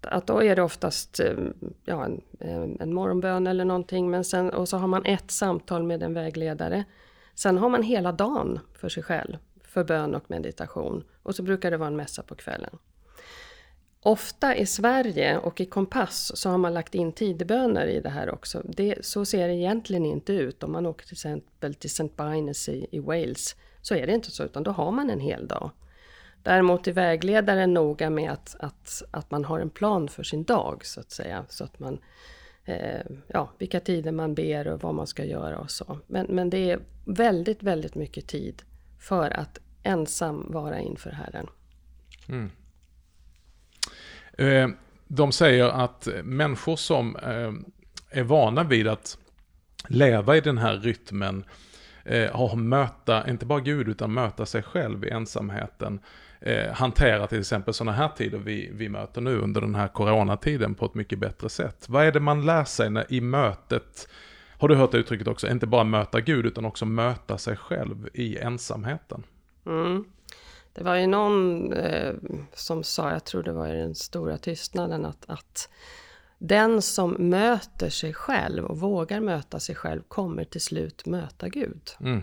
Att 0.00 0.26
då 0.26 0.42
är 0.42 0.56
det 0.56 0.62
oftast 0.62 1.20
eh, 1.20 1.34
ja, 1.84 2.04
en, 2.38 2.76
en 2.80 2.94
morgonbön 2.94 3.46
eller 3.46 3.64
någonting. 3.64 4.10
Men 4.10 4.24
sen, 4.24 4.50
och 4.50 4.68
så 4.68 4.76
har 4.76 4.88
man 4.88 5.06
ett 5.06 5.30
samtal 5.30 5.82
med 5.82 6.02
en 6.02 6.14
vägledare. 6.14 6.84
Sen 7.34 7.58
har 7.58 7.68
man 7.68 7.82
hela 7.82 8.12
dagen 8.12 8.60
för 8.74 8.88
sig 8.88 9.02
själv, 9.02 9.36
för 9.64 9.84
bön 9.84 10.14
och 10.14 10.30
meditation. 10.30 11.04
Och 11.22 11.34
så 11.34 11.42
brukar 11.42 11.70
det 11.70 11.76
vara 11.76 11.88
en 11.88 11.96
mässa 11.96 12.22
på 12.22 12.34
kvällen. 12.34 12.78
Ofta 14.04 14.56
i 14.56 14.66
Sverige 14.66 15.38
och 15.38 15.60
i 15.60 15.66
Kompass 15.66 16.32
så 16.34 16.50
har 16.50 16.58
man 16.58 16.74
lagt 16.74 16.94
in 16.94 17.12
tideböner 17.12 17.86
i 17.86 18.00
det 18.00 18.08
här 18.08 18.30
också. 18.30 18.62
Det, 18.64 19.06
så 19.06 19.24
ser 19.24 19.48
det 19.48 19.54
egentligen 19.54 20.06
inte 20.06 20.32
ut. 20.32 20.62
Om 20.62 20.72
man 20.72 20.86
åker 20.86 21.06
till 21.06 21.14
exempel 21.14 21.74
till 21.74 21.90
St. 21.90 22.08
Byness 22.16 22.68
i, 22.68 22.86
i 22.90 22.98
Wales 22.98 23.56
så 23.82 23.94
är 23.94 24.06
det 24.06 24.12
inte 24.12 24.30
så, 24.30 24.44
utan 24.44 24.62
då 24.62 24.70
har 24.70 24.92
man 24.92 25.10
en 25.10 25.20
hel 25.20 25.46
dag. 25.46 25.70
Däremot 26.42 26.86
är 26.86 26.92
vägledaren 26.92 27.74
noga 27.74 28.10
med 28.10 28.32
att, 28.32 28.56
att, 28.58 29.02
att 29.10 29.30
man 29.30 29.44
har 29.44 29.60
en 29.60 29.70
plan 29.70 30.08
för 30.08 30.22
sin 30.22 30.44
dag 30.44 30.86
så 30.86 31.00
att 31.00 31.10
säga. 31.10 31.44
Så 31.48 31.64
att 31.64 31.78
man, 31.78 31.98
eh, 32.64 33.00
ja, 33.26 33.52
vilka 33.58 33.80
tider 33.80 34.12
man 34.12 34.34
ber 34.34 34.68
och 34.68 34.82
vad 34.82 34.94
man 34.94 35.06
ska 35.06 35.24
göra 35.24 35.58
och 35.58 35.70
så. 35.70 35.98
Men, 36.06 36.26
men 36.26 36.50
det 36.50 36.70
är 36.70 36.80
väldigt, 37.04 37.62
väldigt 37.62 37.94
mycket 37.94 38.26
tid 38.26 38.62
för 38.98 39.30
att 39.30 39.58
ensam 39.82 40.52
vara 40.52 40.80
inför 40.80 41.10
Herren. 41.10 41.46
Mm. 42.28 42.50
Eh, 44.42 44.68
de 45.08 45.32
säger 45.32 45.64
att 45.64 46.08
människor 46.24 46.76
som 46.76 47.16
eh, 47.16 47.52
är 48.18 48.22
vana 48.22 48.64
vid 48.64 48.88
att 48.88 49.18
leva 49.88 50.36
i 50.36 50.40
den 50.40 50.58
här 50.58 50.76
rytmen 50.76 51.44
eh, 52.04 52.30
har 52.36 52.56
möta, 52.56 53.30
inte 53.30 53.46
bara 53.46 53.60
Gud, 53.60 53.88
utan 53.88 54.14
möta 54.14 54.46
sig 54.46 54.62
själv 54.62 55.04
i 55.04 55.10
ensamheten. 55.10 56.00
hantera 56.72 57.26
till 57.26 57.40
exempel 57.40 57.74
sådana 57.74 57.96
här 57.96 58.08
tider 58.08 58.38
vi, 58.38 58.70
vi 58.72 58.88
möter 58.88 59.20
nu 59.20 59.38
under 59.38 59.60
den 59.60 59.74
här 59.74 59.88
coronatiden 59.88 60.74
på 60.74 60.86
ett 60.86 60.94
mycket 60.94 61.18
bättre 61.18 61.48
sätt. 61.48 61.86
Vad 61.88 62.04
är 62.04 62.12
det 62.12 62.20
man 62.20 62.46
lär 62.46 62.64
sig 62.64 62.90
när, 62.90 63.12
i 63.12 63.20
mötet, 63.20 64.08
har 64.58 64.68
du 64.68 64.74
hört 64.74 64.94
uttrycket 64.94 65.28
också, 65.28 65.48
inte 65.48 65.66
bara 65.66 65.84
möta 65.84 66.20
Gud 66.20 66.46
utan 66.46 66.64
också 66.64 66.86
möta 66.86 67.38
sig 67.38 67.56
själv 67.56 68.08
i 68.14 68.38
ensamheten? 68.38 69.22
Mm. 69.66 70.04
Det 70.72 70.84
var 70.84 70.96
ju 70.96 71.06
någon 71.06 71.72
eh, 71.72 72.14
som 72.54 72.84
sa, 72.84 73.12
jag 73.12 73.24
tror 73.24 73.42
det 73.42 73.52
var 73.52 73.68
i 73.68 73.78
den 73.78 73.94
stora 73.94 74.38
tystnaden, 74.38 75.04
att, 75.04 75.24
att 75.26 75.68
den 76.38 76.82
som 76.82 77.10
möter 77.18 77.90
sig 77.90 78.14
själv 78.14 78.64
och 78.64 78.80
vågar 78.80 79.20
möta 79.20 79.60
sig 79.60 79.74
själv 79.74 80.02
kommer 80.08 80.44
till 80.44 80.60
slut 80.60 81.06
möta 81.06 81.48
Gud. 81.48 81.90
Mm. 82.00 82.22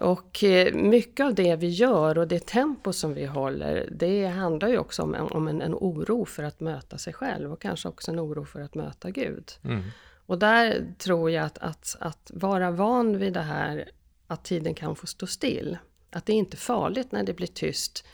Och 0.00 0.44
eh, 0.44 0.74
mycket 0.74 1.26
av 1.26 1.34
det 1.34 1.56
vi 1.56 1.68
gör 1.68 2.18
och 2.18 2.28
det 2.28 2.46
tempo 2.46 2.92
som 2.92 3.14
vi 3.14 3.26
håller, 3.26 3.88
det 3.90 4.26
handlar 4.26 4.68
ju 4.68 4.78
också 4.78 5.02
om, 5.02 5.14
om 5.14 5.48
en, 5.48 5.62
en, 5.62 5.74
oro 5.74 6.24
för 6.24 6.42
att 6.42 6.60
möta 6.60 6.98
sig 6.98 7.12
själv 7.12 7.52
och 7.52 7.62
kanske 7.62 7.88
också 7.88 8.10
en 8.10 8.20
oro 8.20 8.44
för 8.44 8.60
att 8.60 8.74
möta 8.74 9.10
Gud. 9.10 9.52
Mm. 9.64 9.82
Och 10.26 10.38
där 10.38 10.94
tror 10.98 11.30
jag 11.30 11.44
att, 11.44 11.58
att, 11.58 11.96
att 12.00 12.30
vara 12.34 12.70
van 12.70 13.18
vid 13.18 13.32
det 13.32 13.40
här, 13.40 13.90
att 14.26 14.44
tiden 14.44 14.74
kan 14.74 14.96
få 14.96 15.06
stå 15.06 15.26
still. 15.26 15.78
Att 16.10 16.26
det 16.26 16.32
är 16.32 16.36
inte 16.36 16.56
farligt 16.56 17.12
när 17.12 17.22
det 17.22 17.34
blir 17.34 17.46
tyst. 17.46 18.06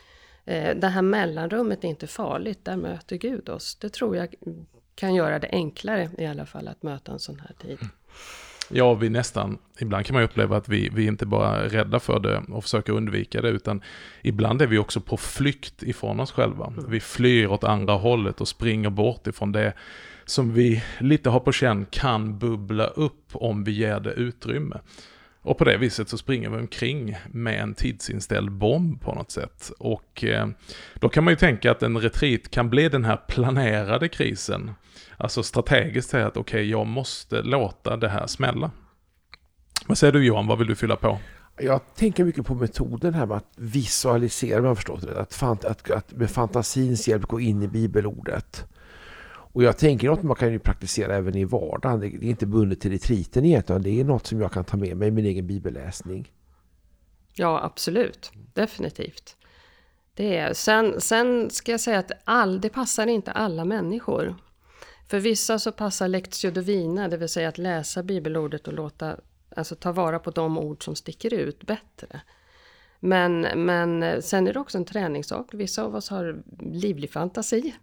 Eh, 0.45 0.75
det 0.75 0.87
här 0.87 1.01
mellanrummet 1.01 1.83
är 1.83 1.87
inte 1.87 2.07
farligt, 2.07 2.65
där 2.65 2.77
möter 2.77 3.15
Gud 3.15 3.49
oss. 3.49 3.75
Det 3.75 3.89
tror 3.89 4.15
jag 4.15 4.35
kan 4.95 5.15
göra 5.15 5.39
det 5.39 5.49
enklare 5.51 6.09
i 6.17 6.25
alla 6.25 6.45
fall 6.45 6.67
att 6.67 6.83
möta 6.83 7.11
en 7.11 7.19
sån 7.19 7.39
här 7.39 7.55
tid. 7.61 7.79
Ja, 8.69 8.93
vi 8.93 9.09
nästan, 9.09 9.57
ibland 9.79 10.05
kan 10.05 10.13
man 10.13 10.23
uppleva 10.23 10.57
att 10.57 10.69
vi, 10.69 10.89
vi 10.89 11.05
inte 11.05 11.25
bara 11.25 11.55
är 11.55 11.69
rädda 11.69 11.99
för 11.99 12.19
det 12.19 12.43
och 12.49 12.63
försöker 12.63 12.93
undvika 12.93 13.41
det, 13.41 13.49
utan 13.49 13.81
ibland 14.21 14.61
är 14.61 14.67
vi 14.67 14.77
också 14.77 15.01
på 15.01 15.17
flykt 15.17 15.83
ifrån 15.83 16.19
oss 16.19 16.31
själva. 16.31 16.67
Mm. 16.67 16.85
Vi 16.89 16.99
flyr 16.99 17.47
åt 17.47 17.63
andra 17.63 17.93
hållet 17.93 18.41
och 18.41 18.47
springer 18.47 18.89
bort 18.89 19.27
ifrån 19.27 19.51
det 19.51 19.73
som 20.25 20.53
vi 20.53 20.83
lite 20.99 21.29
har 21.29 21.39
på 21.39 21.51
känn 21.51 21.85
kan 21.85 22.39
bubbla 22.39 22.87
upp 22.87 23.29
om 23.33 23.63
vi 23.63 23.71
ger 23.71 23.99
det 23.99 24.11
utrymme. 24.13 24.79
Och 25.47 25.57
på 25.57 25.63
det 25.63 25.77
viset 25.77 26.09
så 26.09 26.17
springer 26.17 26.49
vi 26.49 26.57
omkring 26.57 27.17
med 27.31 27.61
en 27.61 27.73
tidsinställd 27.73 28.51
bomb 28.51 29.01
på 29.01 29.15
något 29.15 29.31
sätt. 29.31 29.71
Och 29.79 30.23
eh, 30.23 30.47
då 30.95 31.09
kan 31.09 31.23
man 31.23 31.31
ju 31.31 31.37
tänka 31.37 31.71
att 31.71 31.83
en 31.83 31.97
retreat 31.97 32.51
kan 32.51 32.69
bli 32.69 32.89
den 32.89 33.05
här 33.05 33.17
planerade 33.27 34.07
krisen. 34.07 34.71
Alltså 35.17 35.43
strategiskt 35.43 36.09
säga 36.09 36.27
att 36.27 36.37
okej, 36.37 36.59
okay, 36.59 36.69
jag 36.69 36.87
måste 36.87 37.41
låta 37.41 37.97
det 37.97 38.09
här 38.09 38.27
smälla. 38.27 38.71
Vad 39.85 39.97
säger 39.97 40.13
du 40.13 40.25
Johan, 40.25 40.47
vad 40.47 40.57
vill 40.57 40.67
du 40.67 40.75
fylla 40.75 40.95
på? 40.95 41.19
Jag 41.59 41.81
tänker 41.95 42.25
mycket 42.25 42.45
på 42.45 42.55
metoden 42.55 43.13
här 43.13 43.25
med 43.25 43.37
att 43.37 43.53
visualisera, 43.55 44.57
om 44.57 44.63
jag 44.63 44.71
har 44.71 44.75
förstått 44.75 45.01
det. 45.01 45.21
Att, 45.21 45.33
fant 45.33 45.65
att, 45.65 45.91
att 45.91 46.11
med 46.11 46.29
fantasins 46.29 47.07
hjälp 47.07 47.23
gå 47.23 47.39
in 47.39 47.63
i 47.63 47.67
bibelordet. 47.67 48.65
Och 49.57 49.63
jag 49.63 49.77
tänker 49.77 50.09
att 50.09 50.23
man 50.23 50.35
kan 50.35 50.51
ju 50.51 50.59
praktisera 50.59 51.15
även 51.15 51.35
i 51.35 51.45
vardagen. 51.45 51.99
Det 51.99 52.07
är 52.07 52.23
inte 52.23 52.45
bundet 52.45 52.81
till 52.81 52.91
retriten 52.91 53.45
egentligen. 53.45 53.81
Det 53.81 53.99
är 53.99 54.03
något 54.03 54.27
som 54.27 54.41
jag 54.41 54.51
kan 54.51 54.65
ta 54.65 54.77
med 54.77 54.97
mig 54.97 55.07
i 55.07 55.11
min 55.11 55.25
egen 55.25 55.47
bibelläsning. 55.47 56.31
Ja, 57.33 57.63
absolut. 57.63 58.31
Definitivt. 58.53 59.35
Det 60.13 60.37
är. 60.37 60.53
Sen, 60.53 61.01
sen 61.01 61.49
ska 61.49 61.71
jag 61.71 61.81
säga 61.81 61.99
att 61.99 62.11
all, 62.23 62.61
det 62.61 62.69
passar 62.69 63.07
inte 63.07 63.31
alla 63.31 63.65
människor. 63.65 64.35
För 65.07 65.19
vissa 65.19 65.59
så 65.59 65.71
passar 65.71 66.07
lectio 66.07 66.51
divina, 66.51 67.07
det 67.07 67.17
vill 67.17 67.29
säga 67.29 67.49
att 67.49 67.57
läsa 67.57 68.03
bibelordet 68.03 68.67
och 68.67 68.73
låta, 68.73 69.17
alltså 69.55 69.75
ta 69.75 69.91
vara 69.91 70.19
på 70.19 70.31
de 70.31 70.57
ord 70.57 70.83
som 70.83 70.95
sticker 70.95 71.33
ut 71.33 71.63
bättre. 71.63 72.21
Men, 72.99 73.41
men 73.41 74.03
eh, 74.03 74.19
sen 74.19 74.47
är 74.47 74.53
det 74.53 74.59
också 74.59 74.77
en 74.77 74.85
träningssak. 74.85 75.53
Vissa 75.53 75.83
av 75.83 75.95
oss 75.95 76.09
har 76.09 76.43
livlig 76.59 77.11
fantasi. 77.11 77.73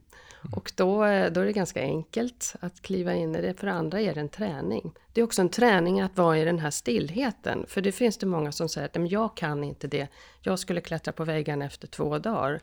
Och 0.52 0.72
då, 0.76 1.04
eh, 1.04 1.32
då 1.32 1.40
är 1.40 1.44
det 1.44 1.52
ganska 1.52 1.80
enkelt 1.80 2.54
att 2.60 2.82
kliva 2.82 3.14
in 3.14 3.36
i 3.36 3.42
det. 3.42 3.54
För 3.54 3.66
andra 3.66 4.00
är 4.00 4.14
det 4.14 4.20
en 4.20 4.28
träning. 4.28 4.92
Det 5.12 5.20
är 5.20 5.24
också 5.24 5.42
en 5.42 5.48
träning 5.48 6.00
att 6.00 6.16
vara 6.16 6.38
i 6.38 6.44
den 6.44 6.58
här 6.58 6.70
stillheten. 6.70 7.64
För 7.68 7.80
det 7.80 7.92
finns 7.92 8.18
det 8.18 8.26
många 8.26 8.52
som 8.52 8.68
säger 8.68 8.88
att 8.88 9.10
jag 9.10 9.36
kan 9.36 9.64
inte 9.64 9.86
det. 9.86 10.08
Jag 10.40 10.58
skulle 10.58 10.80
klättra 10.80 11.12
på 11.12 11.24
väggen 11.24 11.62
efter 11.62 11.86
två 11.86 12.18
dagar. 12.18 12.60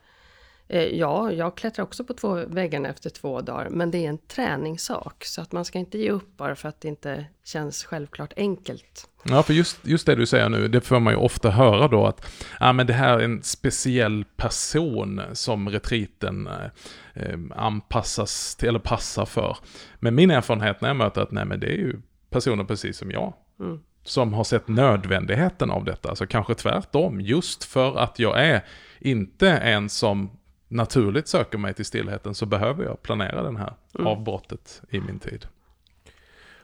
Eh, 0.72 0.82
ja, 0.82 1.32
jag 1.32 1.56
klättrar 1.56 1.84
också 1.84 2.04
på 2.04 2.14
två 2.14 2.34
väggarna 2.46 2.88
efter 2.88 3.10
två 3.10 3.40
dagar, 3.40 3.68
men 3.70 3.90
det 3.90 3.98
är 3.98 4.08
en 4.08 4.18
träningssak. 4.18 5.24
Så 5.24 5.40
att 5.40 5.52
man 5.52 5.64
ska 5.64 5.78
inte 5.78 5.98
ge 5.98 6.10
upp 6.10 6.36
bara 6.36 6.56
för 6.56 6.68
att 6.68 6.80
det 6.80 6.88
inte 6.88 7.26
känns 7.44 7.84
självklart 7.84 8.32
enkelt. 8.36 9.08
Ja, 9.22 9.42
för 9.42 9.52
just, 9.52 9.86
just 9.86 10.06
det 10.06 10.14
du 10.14 10.26
säger 10.26 10.48
nu, 10.48 10.68
det 10.68 10.80
får 10.80 11.00
man 11.00 11.12
ju 11.12 11.18
ofta 11.18 11.50
höra 11.50 11.88
då 11.88 12.06
att 12.06 12.32
ja, 12.60 12.72
men 12.72 12.86
det 12.86 12.92
här 12.92 13.18
är 13.18 13.24
en 13.24 13.42
speciell 13.42 14.24
person 14.36 15.22
som 15.32 15.68
retriten 15.68 16.46
eh, 16.46 17.22
eh, 17.24 17.38
anpassas 17.56 18.56
till, 18.56 18.68
eller 18.68 18.78
passar 18.78 19.24
för. 19.24 19.56
Men 19.98 20.14
min 20.14 20.30
erfarenhet 20.30 20.80
när 20.80 20.88
jag 20.88 20.96
möter 20.96 21.20
att 21.20 21.32
nej 21.32 21.44
men 21.44 21.60
det 21.60 21.66
är 21.66 21.78
ju 21.78 22.00
personer 22.30 22.64
precis 22.64 22.98
som 22.98 23.10
jag. 23.10 23.34
Mm. 23.60 23.80
Som 24.04 24.32
har 24.32 24.44
sett 24.44 24.68
nödvändigheten 24.68 25.70
av 25.70 25.84
detta, 25.84 26.08
alltså 26.08 26.26
kanske 26.26 26.54
tvärtom, 26.54 27.20
just 27.20 27.64
för 27.64 27.98
att 27.98 28.18
jag 28.18 28.44
är 28.44 28.64
inte 29.00 29.50
en 29.50 29.88
som 29.88 30.30
naturligt 30.72 31.28
söker 31.28 31.58
mig 31.58 31.74
till 31.74 31.84
stillheten 31.84 32.34
så 32.34 32.46
behöver 32.46 32.84
jag 32.84 33.02
planera 33.02 33.42
den 33.42 33.56
här 33.56 33.74
mm. 33.94 34.06
avbrottet 34.06 34.82
i 34.90 35.00
min 35.00 35.18
tid. 35.18 35.46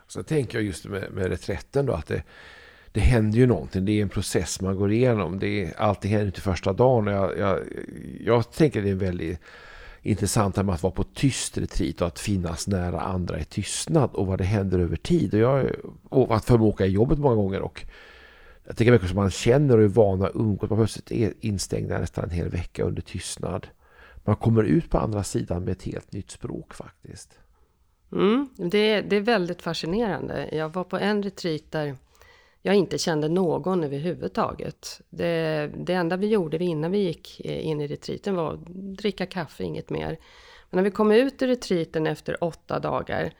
Så 0.06 0.22
tänker 0.22 0.58
jag 0.58 0.64
just 0.64 0.84
med, 0.84 1.12
med 1.12 1.26
reträtten 1.26 1.86
då 1.86 1.92
att 1.92 2.06
det, 2.06 2.22
det 2.92 3.00
händer 3.00 3.38
ju 3.38 3.46
någonting. 3.46 3.84
Det 3.84 3.92
är 3.92 4.02
en 4.02 4.08
process 4.08 4.60
man 4.60 4.76
går 4.76 4.92
igenom. 4.92 5.38
Det 5.38 5.64
är, 5.64 5.80
alltid 5.80 6.10
händer 6.10 6.26
inte 6.26 6.40
första 6.40 6.72
dagen. 6.72 7.06
Jag, 7.06 7.38
jag, 7.38 7.60
jag 8.20 8.52
tänker 8.52 8.82
det 8.82 8.90
är 8.90 8.94
väldigt 8.94 9.40
intressant 10.02 10.56
med 10.56 10.70
att 10.70 10.82
vara 10.82 10.92
på 10.92 11.04
tyst 11.04 11.58
retreat 11.58 12.00
och 12.00 12.06
att 12.06 12.18
finnas 12.18 12.66
nära 12.66 13.00
andra 13.00 13.40
i 13.40 13.44
tystnad 13.44 14.10
och 14.12 14.26
vad 14.26 14.38
det 14.38 14.44
händer 14.44 14.78
över 14.78 14.96
tid. 14.96 15.34
Och, 15.34 15.40
jag, 15.40 15.70
och 16.08 16.36
att 16.36 16.44
förmåga 16.44 16.86
i 16.86 16.90
jobbet 16.90 17.18
många 17.18 17.34
gånger. 17.34 17.60
Och 17.60 17.84
jag 18.64 18.76
tänker 18.76 18.92
mycket 18.92 19.08
som 19.08 19.16
man 19.16 19.30
känner 19.30 19.78
och 19.78 19.84
är 19.84 19.88
vana 19.88 20.26
att 20.26 20.34
umgås. 20.34 20.70
Man 20.70 20.78
plötsligt 20.78 21.12
är 21.12 21.32
instängda 21.40 21.98
nästan 21.98 22.24
en 22.24 22.30
hel 22.30 22.48
vecka 22.48 22.84
under 22.84 23.02
tystnad 23.02 23.66
man 24.28 24.36
kommer 24.36 24.64
ut 24.64 24.90
på 24.90 24.98
andra 24.98 25.24
sidan 25.24 25.64
med 25.64 25.72
ett 25.72 25.82
helt 25.82 26.12
nytt 26.12 26.30
språk 26.30 26.74
faktiskt. 26.74 27.38
Mm, 28.12 28.48
det, 28.56 29.00
det 29.00 29.16
är 29.16 29.20
väldigt 29.20 29.62
fascinerande. 29.62 30.48
Jag 30.52 30.68
var 30.74 30.84
på 30.84 30.98
en 30.98 31.22
retreat 31.22 31.62
där 31.70 31.96
jag 32.62 32.74
inte 32.74 32.98
kände 32.98 33.28
någon 33.28 33.84
överhuvudtaget. 33.84 35.00
Det, 35.10 35.70
det 35.76 35.92
enda 35.92 36.16
vi 36.16 36.26
gjorde 36.26 36.64
innan 36.64 36.90
vi 36.90 36.98
gick 36.98 37.40
in 37.40 37.80
i 37.80 37.86
retreaten 37.86 38.34
var 38.34 38.54
att 38.54 38.66
dricka 38.98 39.26
kaffe, 39.26 39.64
inget 39.64 39.90
mer. 39.90 40.18
Men 40.70 40.76
när 40.76 40.82
vi 40.82 40.90
kom 40.90 41.12
ut 41.12 41.42
ur 41.42 41.46
retreaten 41.46 42.06
efter 42.06 42.44
åtta 42.44 42.78
dagar, 42.78 43.32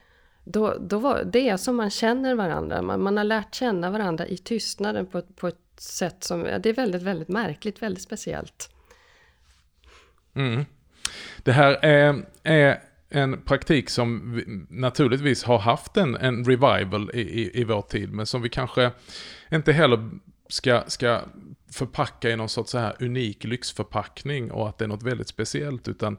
då, 0.44 0.74
då 0.81 0.98
var 0.98 1.24
det 1.24 1.48
är 1.48 1.57
som 1.57 1.77
man 1.77 1.90
känner 1.90 2.35
varandra. 2.35 2.83
Man, 2.83 3.03
man 3.03 3.16
har 3.16 3.24
lärt 3.24 3.55
känna 3.55 3.90
varandra 3.90 4.27
i 4.27 4.37
tystnaden 4.37 5.07
på, 5.07 5.22
på 5.22 5.48
ett 5.48 5.81
sätt 5.81 6.24
som, 6.24 6.42
det 6.42 6.66
är 6.66 6.74
väldigt, 6.74 7.03
väldigt 7.03 7.29
märkligt, 7.29 7.83
väldigt 7.83 8.03
speciellt. 8.03 8.70
Mm. 10.35 10.64
Det 11.42 11.53
här 11.53 11.79
är, 11.83 12.25
är 12.42 12.81
en 13.11 13.42
praktik 13.42 13.90
som 13.90 14.35
vi 14.35 14.44
naturligtvis 14.71 15.44
har 15.44 15.59
haft 15.59 15.97
en, 15.97 16.16
en 16.16 16.44
revival 16.44 17.11
i, 17.14 17.21
i, 17.21 17.61
i 17.61 17.64
vår 17.64 17.83
tid, 17.83 18.12
men 18.12 18.27
som 18.27 18.42
vi 18.42 18.49
kanske 18.49 18.90
inte 19.53 19.73
heller 19.73 20.11
ska, 20.49 20.83
ska 20.87 21.21
förpacka 21.73 22.31
i 22.31 22.37
någon 22.37 22.49
sorts 22.49 22.71
så 22.71 22.79
här 22.79 22.97
unik 23.01 23.44
lyxförpackning 23.44 24.51
och 24.51 24.68
att 24.68 24.79
det 24.79 24.85
är 24.85 24.88
något 24.88 25.03
väldigt 25.03 25.29
speciellt, 25.29 25.88
utan 25.88 26.18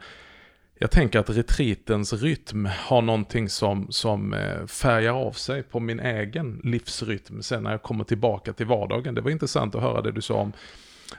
jag 0.81 0.91
tänker 0.91 1.19
att 1.19 1.29
retreatens 1.29 2.13
rytm 2.13 2.69
har 2.77 3.01
någonting 3.01 3.49
som, 3.49 3.91
som 3.91 4.33
eh, 4.33 4.65
färgar 4.65 5.13
av 5.13 5.31
sig 5.31 5.63
på 5.63 5.79
min 5.79 5.99
egen 5.99 6.61
livsrytm 6.63 7.41
sen 7.41 7.63
när 7.63 7.71
jag 7.71 7.83
kommer 7.83 8.03
tillbaka 8.03 8.53
till 8.53 8.65
vardagen. 8.65 9.15
Det 9.15 9.21
var 9.21 9.31
intressant 9.31 9.75
att 9.75 9.81
höra 9.81 10.01
det 10.01 10.11
du 10.11 10.21
sa 10.21 10.33
om 10.33 10.53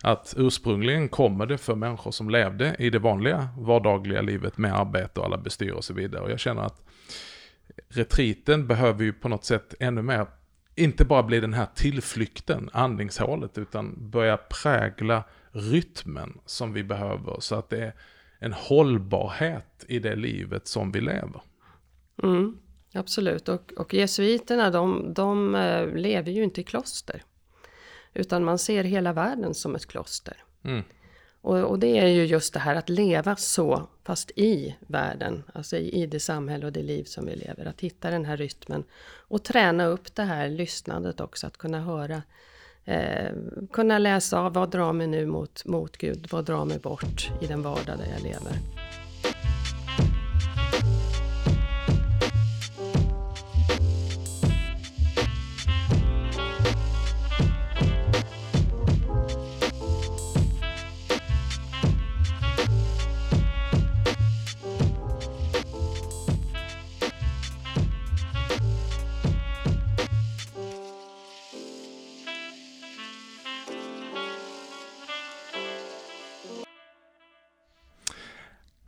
att 0.02 0.34
ursprungligen 0.36 1.08
kommer 1.08 1.46
det 1.46 1.58
för 1.58 1.74
människor 1.74 2.10
som 2.10 2.30
levde 2.30 2.76
i 2.78 2.90
det 2.90 2.98
vanliga 2.98 3.48
vardagliga 3.58 4.22
livet 4.22 4.58
med 4.58 4.74
arbete 4.74 5.20
och 5.20 5.26
alla 5.26 5.38
bestyr 5.38 5.70
och 5.70 5.84
så 5.84 5.94
vidare. 5.94 6.22
Och 6.22 6.30
jag 6.30 6.40
känner 6.40 6.62
att 6.62 6.82
retriten 7.88 8.66
behöver 8.66 9.04
ju 9.04 9.12
på 9.12 9.28
något 9.28 9.44
sätt 9.44 9.74
ännu 9.80 10.02
mer, 10.02 10.26
inte 10.74 11.04
bara 11.04 11.22
bli 11.22 11.40
den 11.40 11.54
här 11.54 11.66
tillflykten, 11.74 12.70
andningshålet, 12.72 13.58
utan 13.58 14.10
börja 14.10 14.36
prägla 14.36 15.24
rytmen 15.52 16.38
som 16.46 16.72
vi 16.72 16.84
behöver 16.84 17.36
så 17.40 17.54
att 17.54 17.70
det 17.70 17.84
är 17.84 17.92
en 18.38 18.52
hållbarhet 18.52 19.84
i 19.88 19.98
det 19.98 20.16
livet 20.16 20.68
som 20.68 20.92
vi 20.92 21.00
lever. 21.00 21.42
Mm, 22.22 22.58
absolut, 22.94 23.48
och, 23.48 23.72
och 23.76 23.94
jesuiterna 23.94 24.70
de, 24.70 25.14
de 25.14 25.54
eh, 25.54 25.94
lever 25.94 26.32
ju 26.32 26.44
inte 26.44 26.60
i 26.60 26.64
kloster. 26.64 27.22
Utan 28.14 28.44
man 28.44 28.58
ser 28.58 28.84
hela 28.84 29.12
världen 29.12 29.54
som 29.54 29.74
ett 29.74 29.86
kloster. 29.86 30.36
Mm. 30.64 30.82
Och, 31.42 31.58
och, 31.58 31.78
det 31.78 31.98
är 31.98 32.06
ju 32.06 32.24
just 32.24 32.54
det 32.54 32.60
här 32.60 32.74
att 32.76 32.88
leva 32.88 33.36
så, 33.36 33.88
fast 34.04 34.30
i 34.30 34.76
världen, 34.80 35.42
alltså 35.54 35.76
i, 35.76 36.02
i 36.02 36.06
det 36.06 36.20
samhälle 36.20 36.66
och 36.66 36.72
det 36.72 36.82
liv 36.82 37.04
som 37.04 37.26
vi 37.26 37.36
lever. 37.36 37.66
Att 37.66 37.80
hitta 37.80 38.10
den 38.10 38.24
här 38.24 38.36
rytmen 38.36 38.84
och 39.28 39.42
träna 39.42 39.86
upp 39.86 40.14
det 40.14 40.22
här 40.22 40.48
lyssnandet 40.48 41.20
också, 41.20 41.46
att 41.46 41.56
kunna 41.56 41.80
höra 41.80 42.22
eh, 42.84 43.32
kunna 43.72 43.98
läsa 43.98 44.40
av 44.40 44.52
vad 44.52 44.70
drar 44.70 44.92
mig 44.92 45.06
nu 45.06 45.26
mot, 45.26 45.64
mot 45.64 45.96
Gud, 45.96 46.26
vad 46.30 46.44
drar 46.44 46.64
mig 46.64 46.78
bort 46.78 47.30
i 47.40 47.46
den 47.46 47.62
vardag 47.62 47.98
där 47.98 48.12
jag 48.12 48.22
lever. 48.22 48.79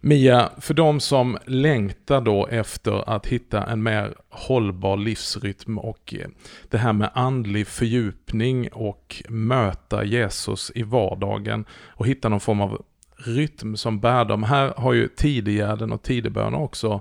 Mia, 0.04 0.50
för 0.60 0.74
de 0.74 1.00
som 1.00 1.38
längtar 1.46 2.20
då 2.20 2.46
efter 2.46 3.10
att 3.10 3.26
hitta 3.26 3.66
en 3.66 3.82
mer 3.82 4.14
hållbar 4.28 4.96
livsrytm 4.96 5.78
och 5.78 6.14
eh, 6.18 6.28
det 6.70 6.78
här 6.78 6.92
med 6.92 7.10
andlig 7.14 7.66
fördjupning 7.66 8.68
och 8.72 9.22
möta 9.28 10.04
Jesus 10.04 10.72
i 10.74 10.82
vardagen 10.82 11.64
och 11.86 12.06
hitta 12.06 12.28
någon 12.28 12.40
form 12.40 12.60
av 12.60 12.84
rytm 13.16 13.76
som 13.76 14.00
bär 14.00 14.24
dem. 14.24 14.42
Här 14.42 14.74
har 14.76 14.92
ju 14.92 15.08
tidegärden 15.08 15.92
och 15.92 16.02
tidebönen 16.02 16.54
också 16.54 17.00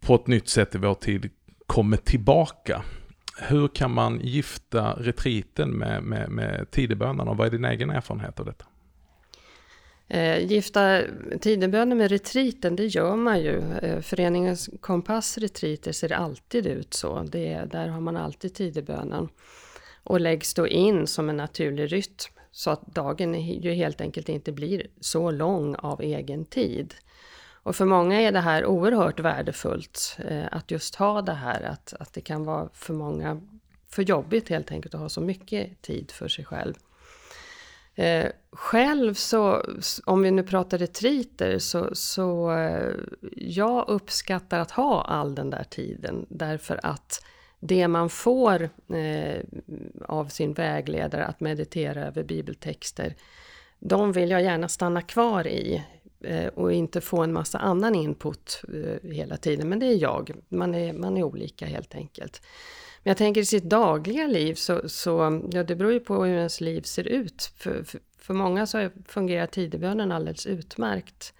på 0.00 0.14
ett 0.14 0.26
nytt 0.26 0.48
sätt 0.48 0.74
i 0.74 0.78
vår 0.78 0.94
tid 0.94 1.30
kommit 1.66 2.04
tillbaka. 2.04 2.82
Hur 3.40 3.68
kan 3.68 3.90
man 3.90 4.20
gifta 4.20 4.92
retriten 4.92 5.70
med, 5.70 6.02
med, 6.02 6.30
med 6.30 6.70
tidebönerna 6.70 7.30
och 7.30 7.36
vad 7.36 7.46
är 7.46 7.50
din 7.50 7.64
egen 7.64 7.90
erfarenhet 7.90 8.40
av 8.40 8.46
detta? 8.46 8.64
Eh, 10.08 10.46
gifta 10.46 11.02
tidebönen 11.40 11.98
med 11.98 12.10
retriten, 12.10 12.76
det 12.76 12.86
gör 12.86 13.16
man 13.16 13.40
ju. 13.40 13.62
Eh, 13.82 14.00
föreningens 14.00 14.70
kompass 14.80 15.38
retriter 15.38 15.92
ser 15.92 16.12
alltid 16.12 16.66
ut 16.66 16.94
så. 16.94 17.22
Det, 17.22 17.64
där 17.70 17.88
har 17.88 18.00
man 18.00 18.16
alltid 18.16 18.54
tidebönen. 18.54 19.28
Och 20.02 20.20
läggs 20.20 20.54
då 20.54 20.68
in 20.68 21.06
som 21.06 21.28
en 21.28 21.36
naturlig 21.36 21.92
rytm 21.92 22.32
så 22.52 22.70
att 22.70 22.86
dagen 22.86 23.34
ju 23.60 23.72
helt 23.72 24.00
enkelt 24.00 24.28
inte 24.28 24.52
blir 24.52 24.86
så 25.00 25.30
lång 25.30 25.74
av 25.74 26.02
egen 26.02 26.44
tid. 26.44 26.94
Och 27.62 27.76
för 27.76 27.84
många 27.84 28.20
är 28.20 28.32
det 28.32 28.40
här 28.40 28.66
oerhört 28.66 29.20
värdefullt 29.20 30.16
eh, 30.28 30.44
att 30.50 30.70
just 30.70 30.94
ha 30.94 31.22
det 31.22 31.32
här 31.32 31.62
att, 31.62 31.94
att 32.00 32.12
det 32.12 32.20
kan 32.20 32.44
vara 32.44 32.68
för 32.72 32.94
många 32.94 33.40
för 33.88 34.02
jobbigt 34.02 34.48
helt 34.48 34.72
enkelt 34.72 34.94
att 34.94 35.00
ha 35.00 35.08
så 35.08 35.20
mycket 35.20 35.82
tid 35.82 36.10
för 36.10 36.28
sig 36.28 36.44
själv. 36.44 36.74
Eh, 37.98 38.30
själv 38.52 39.14
så, 39.14 39.62
om 40.04 40.22
vi 40.22 40.30
nu 40.30 40.42
pratar 40.42 40.78
retriter, 40.78 41.58
så, 41.58 41.90
så 41.92 42.52
eh, 42.52 42.92
jag 43.36 43.88
uppskattar 43.88 44.60
att 44.60 44.70
ha 44.70 45.02
all 45.02 45.34
den 45.34 45.50
där 45.50 45.64
tiden 45.70 46.26
därför 46.28 46.80
att 46.82 47.24
det 47.60 47.88
man 47.88 48.10
får 48.10 48.70
eh, 48.94 49.40
av 50.04 50.26
sin 50.26 50.52
vägledare 50.52 51.24
att 51.24 51.40
meditera 51.40 52.06
över 52.06 52.22
bibeltexter, 52.22 53.14
de 53.78 54.12
vill 54.12 54.30
jag 54.30 54.42
gärna 54.42 54.68
stanna 54.68 55.02
kvar 55.02 55.46
i 55.46 55.84
eh, 56.20 56.46
och 56.46 56.72
inte 56.72 57.00
få 57.00 57.22
en 57.22 57.32
massa 57.32 57.58
annan 57.58 57.94
input 57.94 58.62
eh, 58.74 59.10
hela 59.10 59.36
tiden. 59.36 59.68
Men 59.68 59.78
det 59.78 59.86
är 59.86 60.02
jag, 60.02 60.30
man 60.48 60.74
är, 60.74 60.92
man 60.92 61.16
är 61.16 61.22
olika 61.22 61.66
helt 61.66 61.94
enkelt. 61.94 62.42
Men 63.02 63.10
jag 63.10 63.16
tänker 63.16 63.40
i 63.40 63.44
sitt 63.44 63.64
dagliga 63.64 64.26
liv 64.26 64.54
så, 64.54 64.88
så 64.88 65.42
ja, 65.52 65.62
det 65.62 65.76
beror 65.76 65.92
ju 65.92 66.00
på 66.00 66.24
hur 66.24 66.36
ens 66.36 66.60
liv 66.60 66.82
ser 66.82 67.08
ut. 67.08 67.52
För, 67.56 67.82
för, 67.82 68.00
för 68.18 68.34
många 68.34 68.66
så 68.66 68.90
fungerar 69.06 69.46
tidebönen 69.46 70.12
alldeles 70.12 70.46
utmärkt 70.46 71.34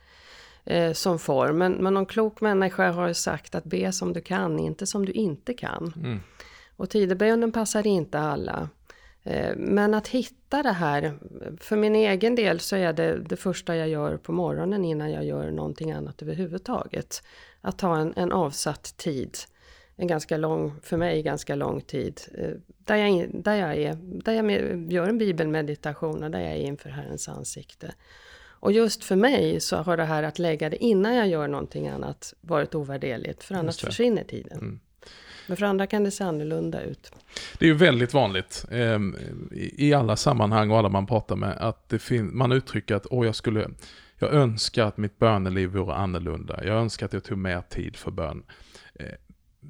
eh, 0.64 0.92
som 0.92 1.18
form. 1.18 1.58
Men, 1.58 1.72
men 1.72 1.94
någon 1.94 2.06
klok 2.06 2.40
människa 2.40 2.90
har 2.90 3.12
sagt 3.12 3.54
att 3.54 3.64
be 3.64 3.92
som 3.92 4.12
du 4.12 4.20
kan, 4.20 4.58
inte 4.58 4.86
som 4.86 5.06
du 5.06 5.12
inte 5.12 5.54
kan. 5.54 5.92
Mm. 5.96 6.20
Och 6.76 6.90
tidebönen 6.90 7.52
passar 7.52 7.86
inte 7.86 8.18
alla. 8.18 8.68
Eh, 9.22 9.56
men 9.56 9.94
att 9.94 10.08
hitta 10.08 10.62
det 10.62 10.72
här, 10.72 11.18
för 11.60 11.76
min 11.76 11.94
egen 11.94 12.34
del 12.34 12.60
så 12.60 12.76
är 12.76 12.92
det 12.92 13.18
det 13.18 13.36
första 13.36 13.76
jag 13.76 13.88
gör 13.88 14.16
på 14.16 14.32
morgonen 14.32 14.84
innan 14.84 15.12
jag 15.12 15.24
gör 15.24 15.50
någonting 15.50 15.92
annat 15.92 16.22
överhuvudtaget. 16.22 17.22
Att 17.60 17.78
ta 17.78 17.96
en, 17.96 18.12
en 18.16 18.32
avsatt 18.32 18.96
tid 18.96 19.36
en 20.00 20.06
ganska 20.06 20.36
lång, 20.36 20.72
för 20.82 20.96
mig 20.96 21.22
ganska 21.22 21.54
lång 21.54 21.80
tid. 21.80 22.20
Eh, 22.34 22.50
där 22.66 22.96
jag, 22.96 23.30
där 23.32 23.54
jag, 23.54 23.76
är, 23.76 23.96
där 24.02 24.32
jag 24.32 24.52
gör 24.92 25.08
en 25.08 25.18
bibelmeditation 25.18 26.22
och 26.22 26.30
där 26.30 26.40
jag 26.40 26.50
är 26.50 26.56
inför 26.56 26.90
Herrens 26.90 27.28
ansikte. 27.28 27.94
Och 28.60 28.72
just 28.72 29.04
för 29.04 29.16
mig 29.16 29.60
så 29.60 29.76
har 29.76 29.96
det 29.96 30.04
här 30.04 30.22
att 30.22 30.38
lägga 30.38 30.70
det 30.70 30.84
innan 30.84 31.14
jag 31.14 31.28
gör 31.28 31.48
någonting 31.48 31.88
annat 31.88 32.34
varit 32.40 32.74
ovärderligt, 32.74 33.44
för 33.44 33.54
annars 33.54 33.80
försvinner 33.80 34.24
tiden. 34.24 34.58
Mm. 34.58 34.80
Men 35.46 35.56
för 35.56 35.66
andra 35.66 35.86
kan 35.86 36.04
det 36.04 36.10
se 36.10 36.24
annorlunda 36.24 36.82
ut. 36.82 37.12
Det 37.58 37.64
är 37.64 37.68
ju 37.68 37.74
väldigt 37.74 38.14
vanligt 38.14 38.64
eh, 38.70 38.98
i 39.52 39.94
alla 39.94 40.16
sammanhang 40.16 40.70
och 40.70 40.78
alla 40.78 40.88
man 40.88 41.06
pratar 41.06 41.36
med 41.36 41.56
att 41.58 41.88
det 41.88 42.10
man 42.10 42.52
uttrycker 42.52 42.94
att 42.94 43.06
Åh, 43.10 43.26
jag 43.26 43.34
skulle, 43.34 43.70
jag 44.18 44.32
önskar 44.32 44.84
att 44.84 44.96
mitt 44.96 45.18
böneliv 45.18 45.68
vore 45.68 45.94
annorlunda. 45.94 46.64
Jag 46.64 46.76
önskar 46.76 47.06
att 47.06 47.12
jag 47.12 47.24
tog 47.24 47.38
mer 47.38 47.60
tid 47.60 47.96
för 47.96 48.10
bön. 48.10 48.42
Eh, 48.94 49.06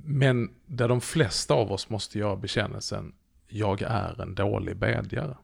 men 0.05 0.51
där 0.67 0.89
de 0.89 1.01
flesta 1.01 1.55
av 1.55 1.73
oss 1.73 1.91
måste 1.91 2.19
göra 2.19 2.37
bekännelsen, 2.37 3.13
jag 3.49 3.83
är 3.83 4.21
en 4.23 4.35
dålig 4.35 4.77
bedjare. 4.77 5.37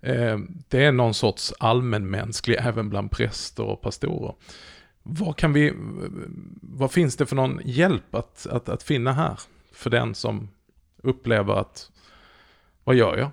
Eh, 0.00 0.38
det 0.68 0.84
är 0.84 0.92
någon 0.92 1.14
sorts 1.14 1.52
allmänmänsklig, 1.58 2.56
även 2.60 2.88
bland 2.88 3.10
präster 3.10 3.62
och 3.62 3.80
pastorer. 3.80 4.34
Vad, 5.02 5.36
kan 5.36 5.52
vi, 5.52 5.72
vad 6.62 6.92
finns 6.92 7.16
det 7.16 7.26
för 7.26 7.36
någon 7.36 7.60
hjälp 7.64 8.14
att, 8.14 8.46
att, 8.46 8.68
att 8.68 8.82
finna 8.82 9.12
här? 9.12 9.40
För 9.72 9.90
den 9.90 10.14
som 10.14 10.48
upplever 11.02 11.54
att, 11.54 11.90
vad 12.84 12.96
gör 12.96 13.16
jag? 13.16 13.30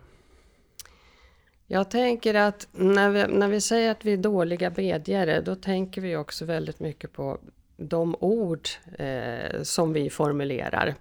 Jag 1.68 1.92
tänker 1.92 2.34
att 2.34 2.68
när 2.72 3.10
vi, 3.10 3.28
när 3.28 3.48
vi 3.48 3.62
säger 3.62 3.92
att 3.92 4.06
vi 4.06 4.14
är 4.14 4.18
dåliga 4.18 4.70
bedjare, 4.70 5.42
då 5.42 5.56
tänker 5.56 6.02
vi 6.02 6.16
också 6.16 6.46
väldigt 6.46 6.80
mycket 6.80 7.14
på 7.14 7.40
de 7.78 8.16
ord 8.20 8.68
eh, 8.98 9.62
som 9.64 9.94
vi 9.94 10.10
formulerar 10.10 10.96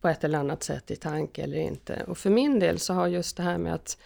på 0.00 0.08
ett 0.08 0.24
eller 0.24 0.38
annat 0.38 0.62
sätt 0.62 0.90
i 0.90 0.96
tanke 0.96 1.42
eller 1.42 1.56
inte. 1.56 2.04
Och 2.06 2.18
för 2.18 2.30
min 2.30 2.58
del 2.58 2.78
så 2.78 2.94
har 2.94 3.06
just 3.06 3.36
det 3.36 3.42
här 3.42 3.58
med 3.58 3.74
att, 3.74 3.98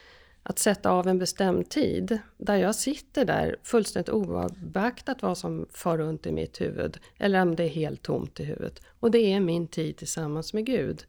att 0.43 0.59
sätta 0.59 0.91
av 0.91 1.09
en 1.09 1.19
bestämd 1.19 1.69
tid 1.71 2.19
där 2.37 2.57
jag 2.57 2.75
sitter 2.75 3.25
där 3.25 3.57
fullständigt 3.63 4.09
obeaktat 4.09 5.23
vad 5.23 5.39
som 5.39 5.67
far 5.73 5.99
runt 5.99 6.27
i 6.27 6.33
mitt 6.33 6.61
huvud 6.61 6.99
eller 7.19 7.43
om 7.43 7.57
det 7.57 7.65
är 7.65 7.69
helt 7.69 8.03
tomt 8.03 8.41
i 8.41 8.45
huvudet. 8.45 8.83
Och 9.01 9.11
det 9.11 9.19
är 9.19 9.41
min 9.41 9.67
tid 9.67 9.97
tillsammans 9.97 10.53
med 10.55 10.67
Gud. 10.67 11.05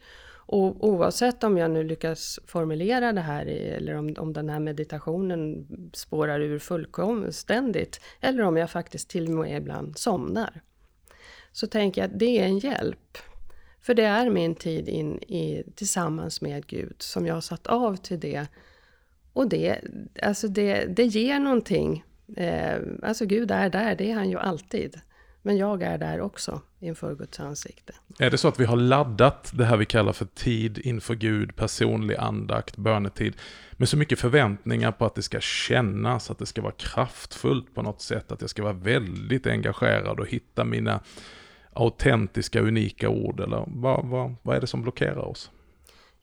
Och 0.54 0.88
oavsett 0.88 1.44
om 1.44 1.58
jag 1.58 1.72
nu 1.72 1.84
lyckas 1.84 2.40
formulera 2.46 3.14
det 3.14 3.22
här 3.22 3.46
eller 3.46 3.96
om, 3.96 4.16
om 4.18 4.34
den 4.34 4.50
här 4.50 4.60
meditationen 4.60 5.68
spårar 5.94 6.40
ur 6.40 6.60
fullständigt 6.60 8.02
eller 8.22 8.44
om 8.44 8.58
jag 8.58 8.72
faktiskt 8.72 9.10
till 9.10 9.26
och 9.26 9.32
med 9.32 9.58
ibland 9.58 9.98
somnar 9.98 10.62
så 11.52 11.68
tänker 11.68 12.02
jag 12.02 12.12
att 12.12 12.20
det 12.20 12.40
är 12.40 12.46
en 12.46 12.60
hjälp. 12.60 13.18
För 13.82 13.94
det 13.94 14.04
är 14.04 14.30
min 14.30 14.56
tid 14.56 14.90
in 14.90 15.18
i, 15.18 15.64
tillsammans 15.76 16.42
med 16.42 16.68
Gud 16.68 16.96
som 16.98 17.26
jag 17.26 17.34
har 17.34 17.42
satt 17.42 17.68
av 17.68 17.96
till 17.96 18.20
det. 18.20 18.48
Och 19.34 19.50
det, 19.50 19.80
alltså 20.24 20.48
det, 20.48 20.86
det 20.86 21.06
ger 21.06 21.40
någonting. 21.40 22.04
Eh, 22.38 22.80
alltså 23.04 23.26
Gud 23.26 23.52
är 23.52 23.70
där, 23.70 23.96
det 23.96 24.12
är 24.12 24.16
han 24.16 24.30
ju 24.30 24.38
alltid. 24.38 25.00
Men 25.42 25.58
jag 25.58 25.82
är 25.84 25.98
där 25.98 26.22
också 26.22 26.62
inför 26.80 27.16
Guds 27.16 27.40
ansikte. 27.40 27.94
Är 28.20 28.30
det 28.30 28.38
så 28.38 28.48
att 28.48 28.60
vi 28.60 28.66
har 28.66 28.76
laddat 28.76 29.52
det 29.54 29.66
här 29.66 29.78
vi 29.78 29.86
kallar 29.86 30.14
för 30.14 30.26
tid 30.26 30.78
inför 30.78 31.16
Gud, 31.16 31.56
personlig 31.56 32.16
andakt, 32.16 32.78
bönetid, 32.78 33.34
med 33.72 33.90
så 33.90 33.98
mycket 33.98 34.20
förväntningar 34.20 34.92
på 34.92 35.06
att 35.06 35.16
det 35.16 35.22
ska 35.22 35.40
kännas, 35.40 36.32
att 36.32 36.40
det 36.40 36.46
ska 36.46 36.62
vara 36.62 36.74
kraftfullt 36.78 37.76
på 37.76 37.82
något 37.82 38.02
sätt, 38.02 38.32
att 38.32 38.42
jag 38.42 38.50
ska 38.50 38.64
vara 38.64 38.74
väldigt 38.74 39.48
engagerad 39.48 40.20
och 40.20 40.28
hitta 40.28 40.64
mina 40.64 41.00
autentiska, 41.74 42.62
unika 42.62 43.10
ord? 43.10 43.40
Eller 43.40 43.64
vad, 43.68 44.06
vad, 44.06 44.36
vad 44.42 44.56
är 44.56 44.62
det 44.62 44.68
som 44.68 44.82
blockerar 44.82 45.28
oss? 45.28 45.52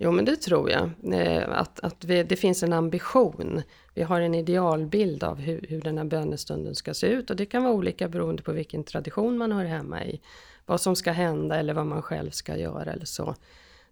Jo, 0.01 0.13
men 0.13 0.25
det 0.25 0.37
tror 0.37 0.71
jag. 0.71 0.91
Eh, 1.13 1.49
att, 1.49 1.81
att 1.81 2.05
vi, 2.05 2.23
det 2.23 2.37
finns 2.37 2.63
en 2.63 2.73
ambition. 2.73 3.63
Vi 3.95 4.03
har 4.03 4.21
en 4.21 4.35
idealbild 4.35 5.25
av 5.25 5.39
hur, 5.39 5.67
hur 5.69 5.81
den 5.81 5.99
här 5.99 6.05
bönestunden 6.05 6.75
ska 6.75 6.95
se 6.95 7.07
ut. 7.07 7.31
Och 7.31 7.37
det 7.37 7.47
kan 7.47 7.63
vara 7.63 7.75
olika 7.75 8.09
beroende 8.09 8.43
på 8.43 8.53
vilken 8.53 8.85
tradition 8.85 9.39
man 9.39 9.53
hör 9.53 9.65
hemma 9.65 10.05
i. 10.05 10.21
Vad 10.67 10.81
som 10.81 10.97
ska 10.97 11.13
hända 11.13 11.57
eller 11.57 11.75
vad 11.75 11.87
man 11.87 12.03
själv 12.03 12.31
ska 12.31 12.57
göra 12.57 12.93
eller 12.93 13.05
så. 13.05 13.35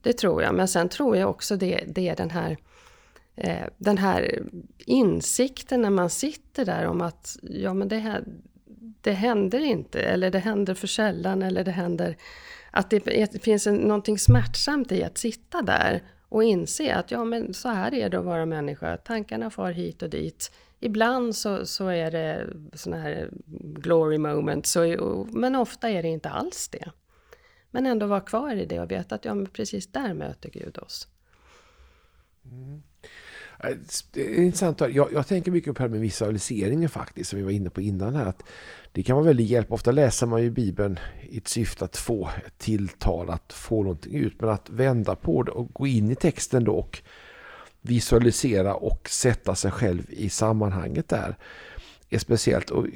Det 0.03 0.13
tror 0.13 0.43
jag. 0.43 0.55
Men 0.55 0.69
sen 0.69 0.89
tror 0.89 1.17
jag 1.17 1.31
också 1.31 1.57
det, 1.57 1.85
det 1.87 2.09
är 2.09 2.17
den 2.17 2.31
här, 2.31 2.57
eh, 3.37 3.67
den 3.77 3.99
här 3.99 4.43
insikten 4.79 5.83
när 5.83 5.91
man 5.91 6.11
sitter 6.11 6.65
där 6.65 6.87
om 6.87 7.01
att 7.01 7.37
ja, 7.43 7.75
men 7.75 7.89
det, 7.89 7.99
här, 7.99 8.25
det 9.07 9.13
händer 9.13 9.61
inte, 9.61 10.01
eller 10.01 10.31
det 10.31 10.39
händer 10.39 10.75
för 10.75 10.87
sällan, 10.87 11.43
eller 11.43 11.65
det 11.65 11.71
händer 11.71 12.17
att 12.71 12.91
det 12.91 13.43
finns 13.43 13.67
en, 13.67 13.75
någonting 13.77 14.19
smärtsamt 14.19 14.93
i 14.93 15.05
att 15.05 15.19
sitta 15.19 15.63
där 15.63 16.03
och 16.29 16.45
inse 16.45 16.95
att 16.95 17.11
ja, 17.11 17.25
men 17.25 17.55
så 17.55 17.69
här 17.69 17.95
är 17.95 18.09
det 18.09 18.19
att 18.19 18.25
vara 18.25 18.47
människa. 18.47 18.97
Tankarna 18.97 19.51
far 19.51 19.71
hit 19.71 20.03
och 20.03 20.11
dit. 20.11 20.53
Ibland 20.81 21.37
så, 21.37 21.67
så 21.67 21.89
är 21.89 22.11
det 22.11 22.47
sådana 22.73 23.03
här 23.03 23.31
glory 23.61 24.19
moments, 24.19 24.73
så, 24.73 25.27
men 25.33 25.55
ofta 25.55 25.91
är 25.91 26.03
det 26.03 26.09
inte 26.09 26.31
alls 26.31 26.69
det. 26.69 26.91
Men 27.71 27.87
ändå 27.87 28.07
vara 28.07 28.21
kvar 28.21 28.55
i 28.55 28.67
det 28.67 28.81
och 28.81 28.91
veta 28.91 29.15
att 29.15 29.25
ja, 29.25 29.35
men 29.35 29.47
precis 29.47 29.87
där 29.87 30.15
möter 30.15 30.51
Gud 30.51 30.79
oss. 30.79 31.09
Mm. 32.45 32.83
Eh, 33.59 33.77
det 34.13 34.39
är 34.39 34.43
intressant. 34.43 34.81
Jag, 34.81 35.13
jag 35.13 35.27
tänker 35.27 35.51
mycket 35.51 35.75
på 35.75 35.79
det 35.79 35.83
här 35.83 35.89
med 35.89 36.01
visualiseringen 36.01 36.89
faktiskt, 36.89 37.31
som 37.31 37.39
vi 37.39 37.45
var 37.45 37.51
inne 37.51 37.71
på 37.71 37.81
innan 37.81 38.15
här. 38.15 38.27
Att 38.27 38.43
det 38.93 39.03
kan 39.03 39.17
vara 39.17 39.27
väldigt 39.27 39.49
hjälp. 39.49 39.73
Ofta 39.73 39.93
läser 39.93 40.27
man 40.27 40.43
ju 40.43 40.51
Bibeln 40.51 40.99
i 41.31 41.37
ett 41.39 41.49
syfte 41.49 41.85
att 41.85 41.97
få 41.97 42.31
ett 42.47 42.59
tilltal, 42.59 43.31
att 43.31 43.53
få 43.53 43.83
någonting 43.83 44.15
ut. 44.15 44.41
Men 44.41 44.51
att 44.51 44.71
vända 44.71 45.17
på 45.17 45.43
det 45.43 45.51
och 45.51 45.73
gå 45.73 45.87
in 45.87 46.11
i 46.11 46.15
texten 46.15 46.65
då 46.65 46.73
och 46.73 47.03
visualisera 47.83 48.75
och 48.75 49.09
sätta 49.09 49.55
sig 49.55 49.71
själv 49.71 50.03
i 50.09 50.29
sammanhanget 50.29 51.09
där 51.09 51.37
är 52.11 52.19
speciellt. 52.19 52.71
Och 52.71 52.87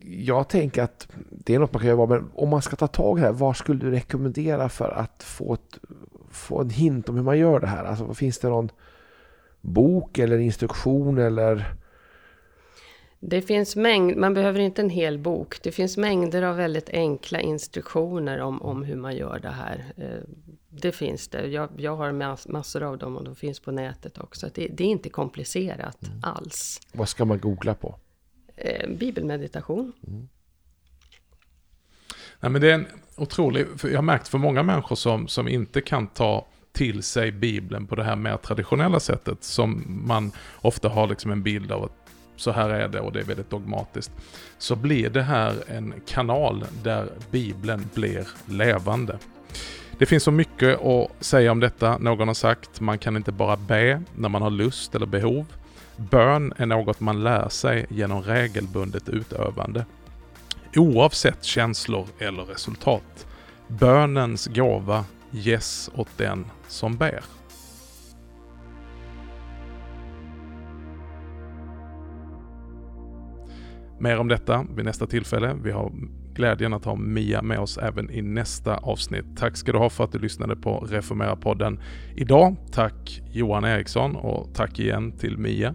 jag 0.00 0.48
tänker 0.48 0.82
att 0.82 1.08
det 1.30 1.54
är 1.54 1.58
något 1.58 1.72
man 1.72 1.80
kan 1.80 1.88
göra, 1.88 2.06
men 2.06 2.30
om 2.34 2.48
man 2.48 2.62
ska 2.62 2.76
ta 2.76 2.86
tag 2.86 3.18
i 3.18 3.20
det 3.20 3.26
här, 3.26 3.34
vad 3.34 3.56
skulle 3.56 3.78
du 3.80 3.90
rekommendera 3.90 4.68
för 4.68 4.90
att 4.90 5.22
få, 5.22 5.54
ett, 5.54 5.78
få 6.30 6.60
en 6.60 6.70
hint 6.70 7.08
om 7.08 7.16
hur 7.16 7.22
man 7.22 7.38
gör 7.38 7.60
det 7.60 7.66
här? 7.66 7.84
Alltså, 7.84 8.14
finns 8.14 8.38
det 8.38 8.48
någon 8.48 8.70
bok 9.68 10.18
eller 10.18 10.38
instruktion 10.38 11.18
eller? 11.18 11.74
Det 13.20 13.42
finns 13.42 13.76
mängd, 13.76 14.16
man 14.16 14.34
behöver 14.34 14.60
inte 14.60 14.82
en 14.82 14.90
hel 14.90 15.18
bok. 15.18 15.62
Det 15.62 15.72
finns 15.72 15.96
mängder 15.96 16.42
av 16.42 16.56
väldigt 16.56 16.88
enkla 16.88 17.40
instruktioner 17.40 18.38
om, 18.38 18.62
om 18.62 18.82
hur 18.82 18.96
man 18.96 19.16
gör 19.16 19.38
det 19.38 19.48
här. 19.48 19.92
Eh, 19.96 20.28
det 20.68 20.92
finns 20.92 21.28
det. 21.28 21.46
Jag, 21.46 21.70
jag 21.76 21.96
har 21.96 22.12
massor 22.52 22.82
av 22.82 22.98
dem 22.98 23.16
och 23.16 23.24
de 23.24 23.36
finns 23.36 23.60
på 23.60 23.70
nätet 23.70 24.18
också. 24.18 24.50
Det, 24.54 24.68
det 24.68 24.84
är 24.84 24.88
inte 24.88 25.08
komplicerat 25.08 26.06
mm. 26.06 26.20
alls. 26.22 26.80
Vad 26.92 27.08
ska 27.08 27.24
man 27.24 27.38
googla 27.38 27.74
på? 27.74 27.94
Eh, 28.56 28.90
bibelmeditation. 28.90 29.92
Mm. 30.06 30.28
Nej, 32.40 32.50
men 32.50 32.60
det 32.60 32.70
är 32.70 32.74
en 32.74 32.86
otrolig, 33.16 33.66
jag 33.82 33.94
har 33.94 34.02
märkt 34.02 34.28
för 34.28 34.38
många 34.38 34.62
människor 34.62 34.96
som, 34.96 35.28
som 35.28 35.48
inte 35.48 35.80
kan 35.80 36.06
ta 36.06 36.46
till 36.78 37.02
sig 37.02 37.32
Bibeln 37.32 37.86
på 37.86 37.94
det 37.94 38.04
här 38.04 38.16
mer 38.16 38.36
traditionella 38.36 39.00
sättet 39.00 39.44
som 39.44 39.84
man 40.06 40.32
ofta 40.60 40.88
har 40.88 41.06
liksom 41.06 41.30
en 41.30 41.42
bild 41.42 41.72
av 41.72 41.84
att 41.84 41.92
så 42.36 42.50
här 42.50 42.70
är 42.70 42.88
det 42.88 43.00
och 43.00 43.12
det 43.12 43.20
är 43.20 43.24
väldigt 43.24 43.50
dogmatiskt. 43.50 44.12
Så 44.58 44.76
blir 44.76 45.10
det 45.10 45.22
här 45.22 45.54
en 45.66 45.94
kanal 46.06 46.64
där 46.82 47.08
Bibeln 47.30 47.90
blir 47.94 48.28
levande. 48.46 49.18
Det 49.98 50.06
finns 50.06 50.22
så 50.22 50.30
mycket 50.30 50.80
att 50.80 51.24
säga 51.24 51.52
om 51.52 51.60
detta. 51.60 51.98
Någon 51.98 52.28
har 52.28 52.34
sagt 52.34 52.80
man 52.80 52.98
kan 52.98 53.16
inte 53.16 53.32
bara 53.32 53.56
be 53.56 54.02
när 54.16 54.28
man 54.28 54.42
har 54.42 54.50
lust 54.50 54.94
eller 54.94 55.06
behov. 55.06 55.46
Bön 55.96 56.52
är 56.56 56.66
något 56.66 57.00
man 57.00 57.22
lär 57.22 57.48
sig 57.48 57.86
genom 57.88 58.22
regelbundet 58.22 59.08
utövande. 59.08 59.84
Oavsett 60.76 61.44
känslor 61.44 62.06
eller 62.18 62.42
resultat. 62.42 63.26
Bönens 63.68 64.46
gåva 64.46 65.04
Yes 65.32 65.90
åt 65.94 66.18
den 66.18 66.44
som 66.68 66.96
ber. 66.96 67.24
Mer 74.00 74.18
om 74.18 74.28
detta 74.28 74.66
vid 74.76 74.84
nästa 74.84 75.06
tillfälle. 75.06 75.56
Vi 75.64 75.70
har 75.70 75.92
glädjen 76.34 76.74
att 76.74 76.84
ha 76.84 76.94
Mia 76.94 77.42
med 77.42 77.58
oss 77.58 77.78
även 77.78 78.10
i 78.10 78.22
nästa 78.22 78.76
avsnitt. 78.76 79.24
Tack 79.36 79.56
ska 79.56 79.72
du 79.72 79.78
ha 79.78 79.90
för 79.90 80.04
att 80.04 80.12
du 80.12 80.18
lyssnade 80.18 80.56
på 80.56 80.86
Reformera-podden 80.88 81.80
idag. 82.16 82.56
Tack 82.72 83.22
Johan 83.32 83.64
Eriksson 83.64 84.16
och 84.16 84.54
tack 84.54 84.78
igen 84.78 85.12
till 85.12 85.38
Mia 85.38 85.74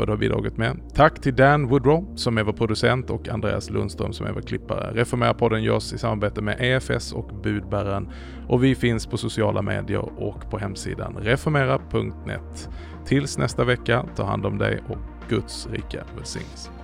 för 0.00 0.04
att 0.04 0.06
du 0.06 0.12
har 0.12 0.18
bidragit 0.18 0.56
med. 0.56 0.80
Tack 0.94 1.20
till 1.20 1.36
Dan 1.36 1.68
Woodrow 1.68 2.16
som 2.16 2.38
är 2.38 2.42
vår 2.42 2.52
producent 2.52 3.10
och 3.10 3.28
Andreas 3.28 3.70
Lundström 3.70 4.12
som 4.12 4.26
är 4.26 4.32
vår 4.32 4.40
klippare. 4.40 4.92
Reformera-podden 4.94 5.62
görs 5.62 5.92
i 5.92 5.98
samarbete 5.98 6.42
med 6.42 6.56
EFS 6.60 7.12
och 7.12 7.30
Budbäraren 7.42 8.08
och 8.48 8.64
vi 8.64 8.74
finns 8.74 9.06
på 9.06 9.16
sociala 9.16 9.62
medier 9.62 10.20
och 10.22 10.50
på 10.50 10.58
hemsidan 10.58 11.16
reformera.net. 11.20 12.68
Tills 13.06 13.38
nästa 13.38 13.64
vecka, 13.64 14.06
ta 14.16 14.24
hand 14.24 14.46
om 14.46 14.58
dig 14.58 14.82
och 14.88 14.98
Guds 15.28 15.68
rika 15.70 16.04
välsignelse. 16.16 16.79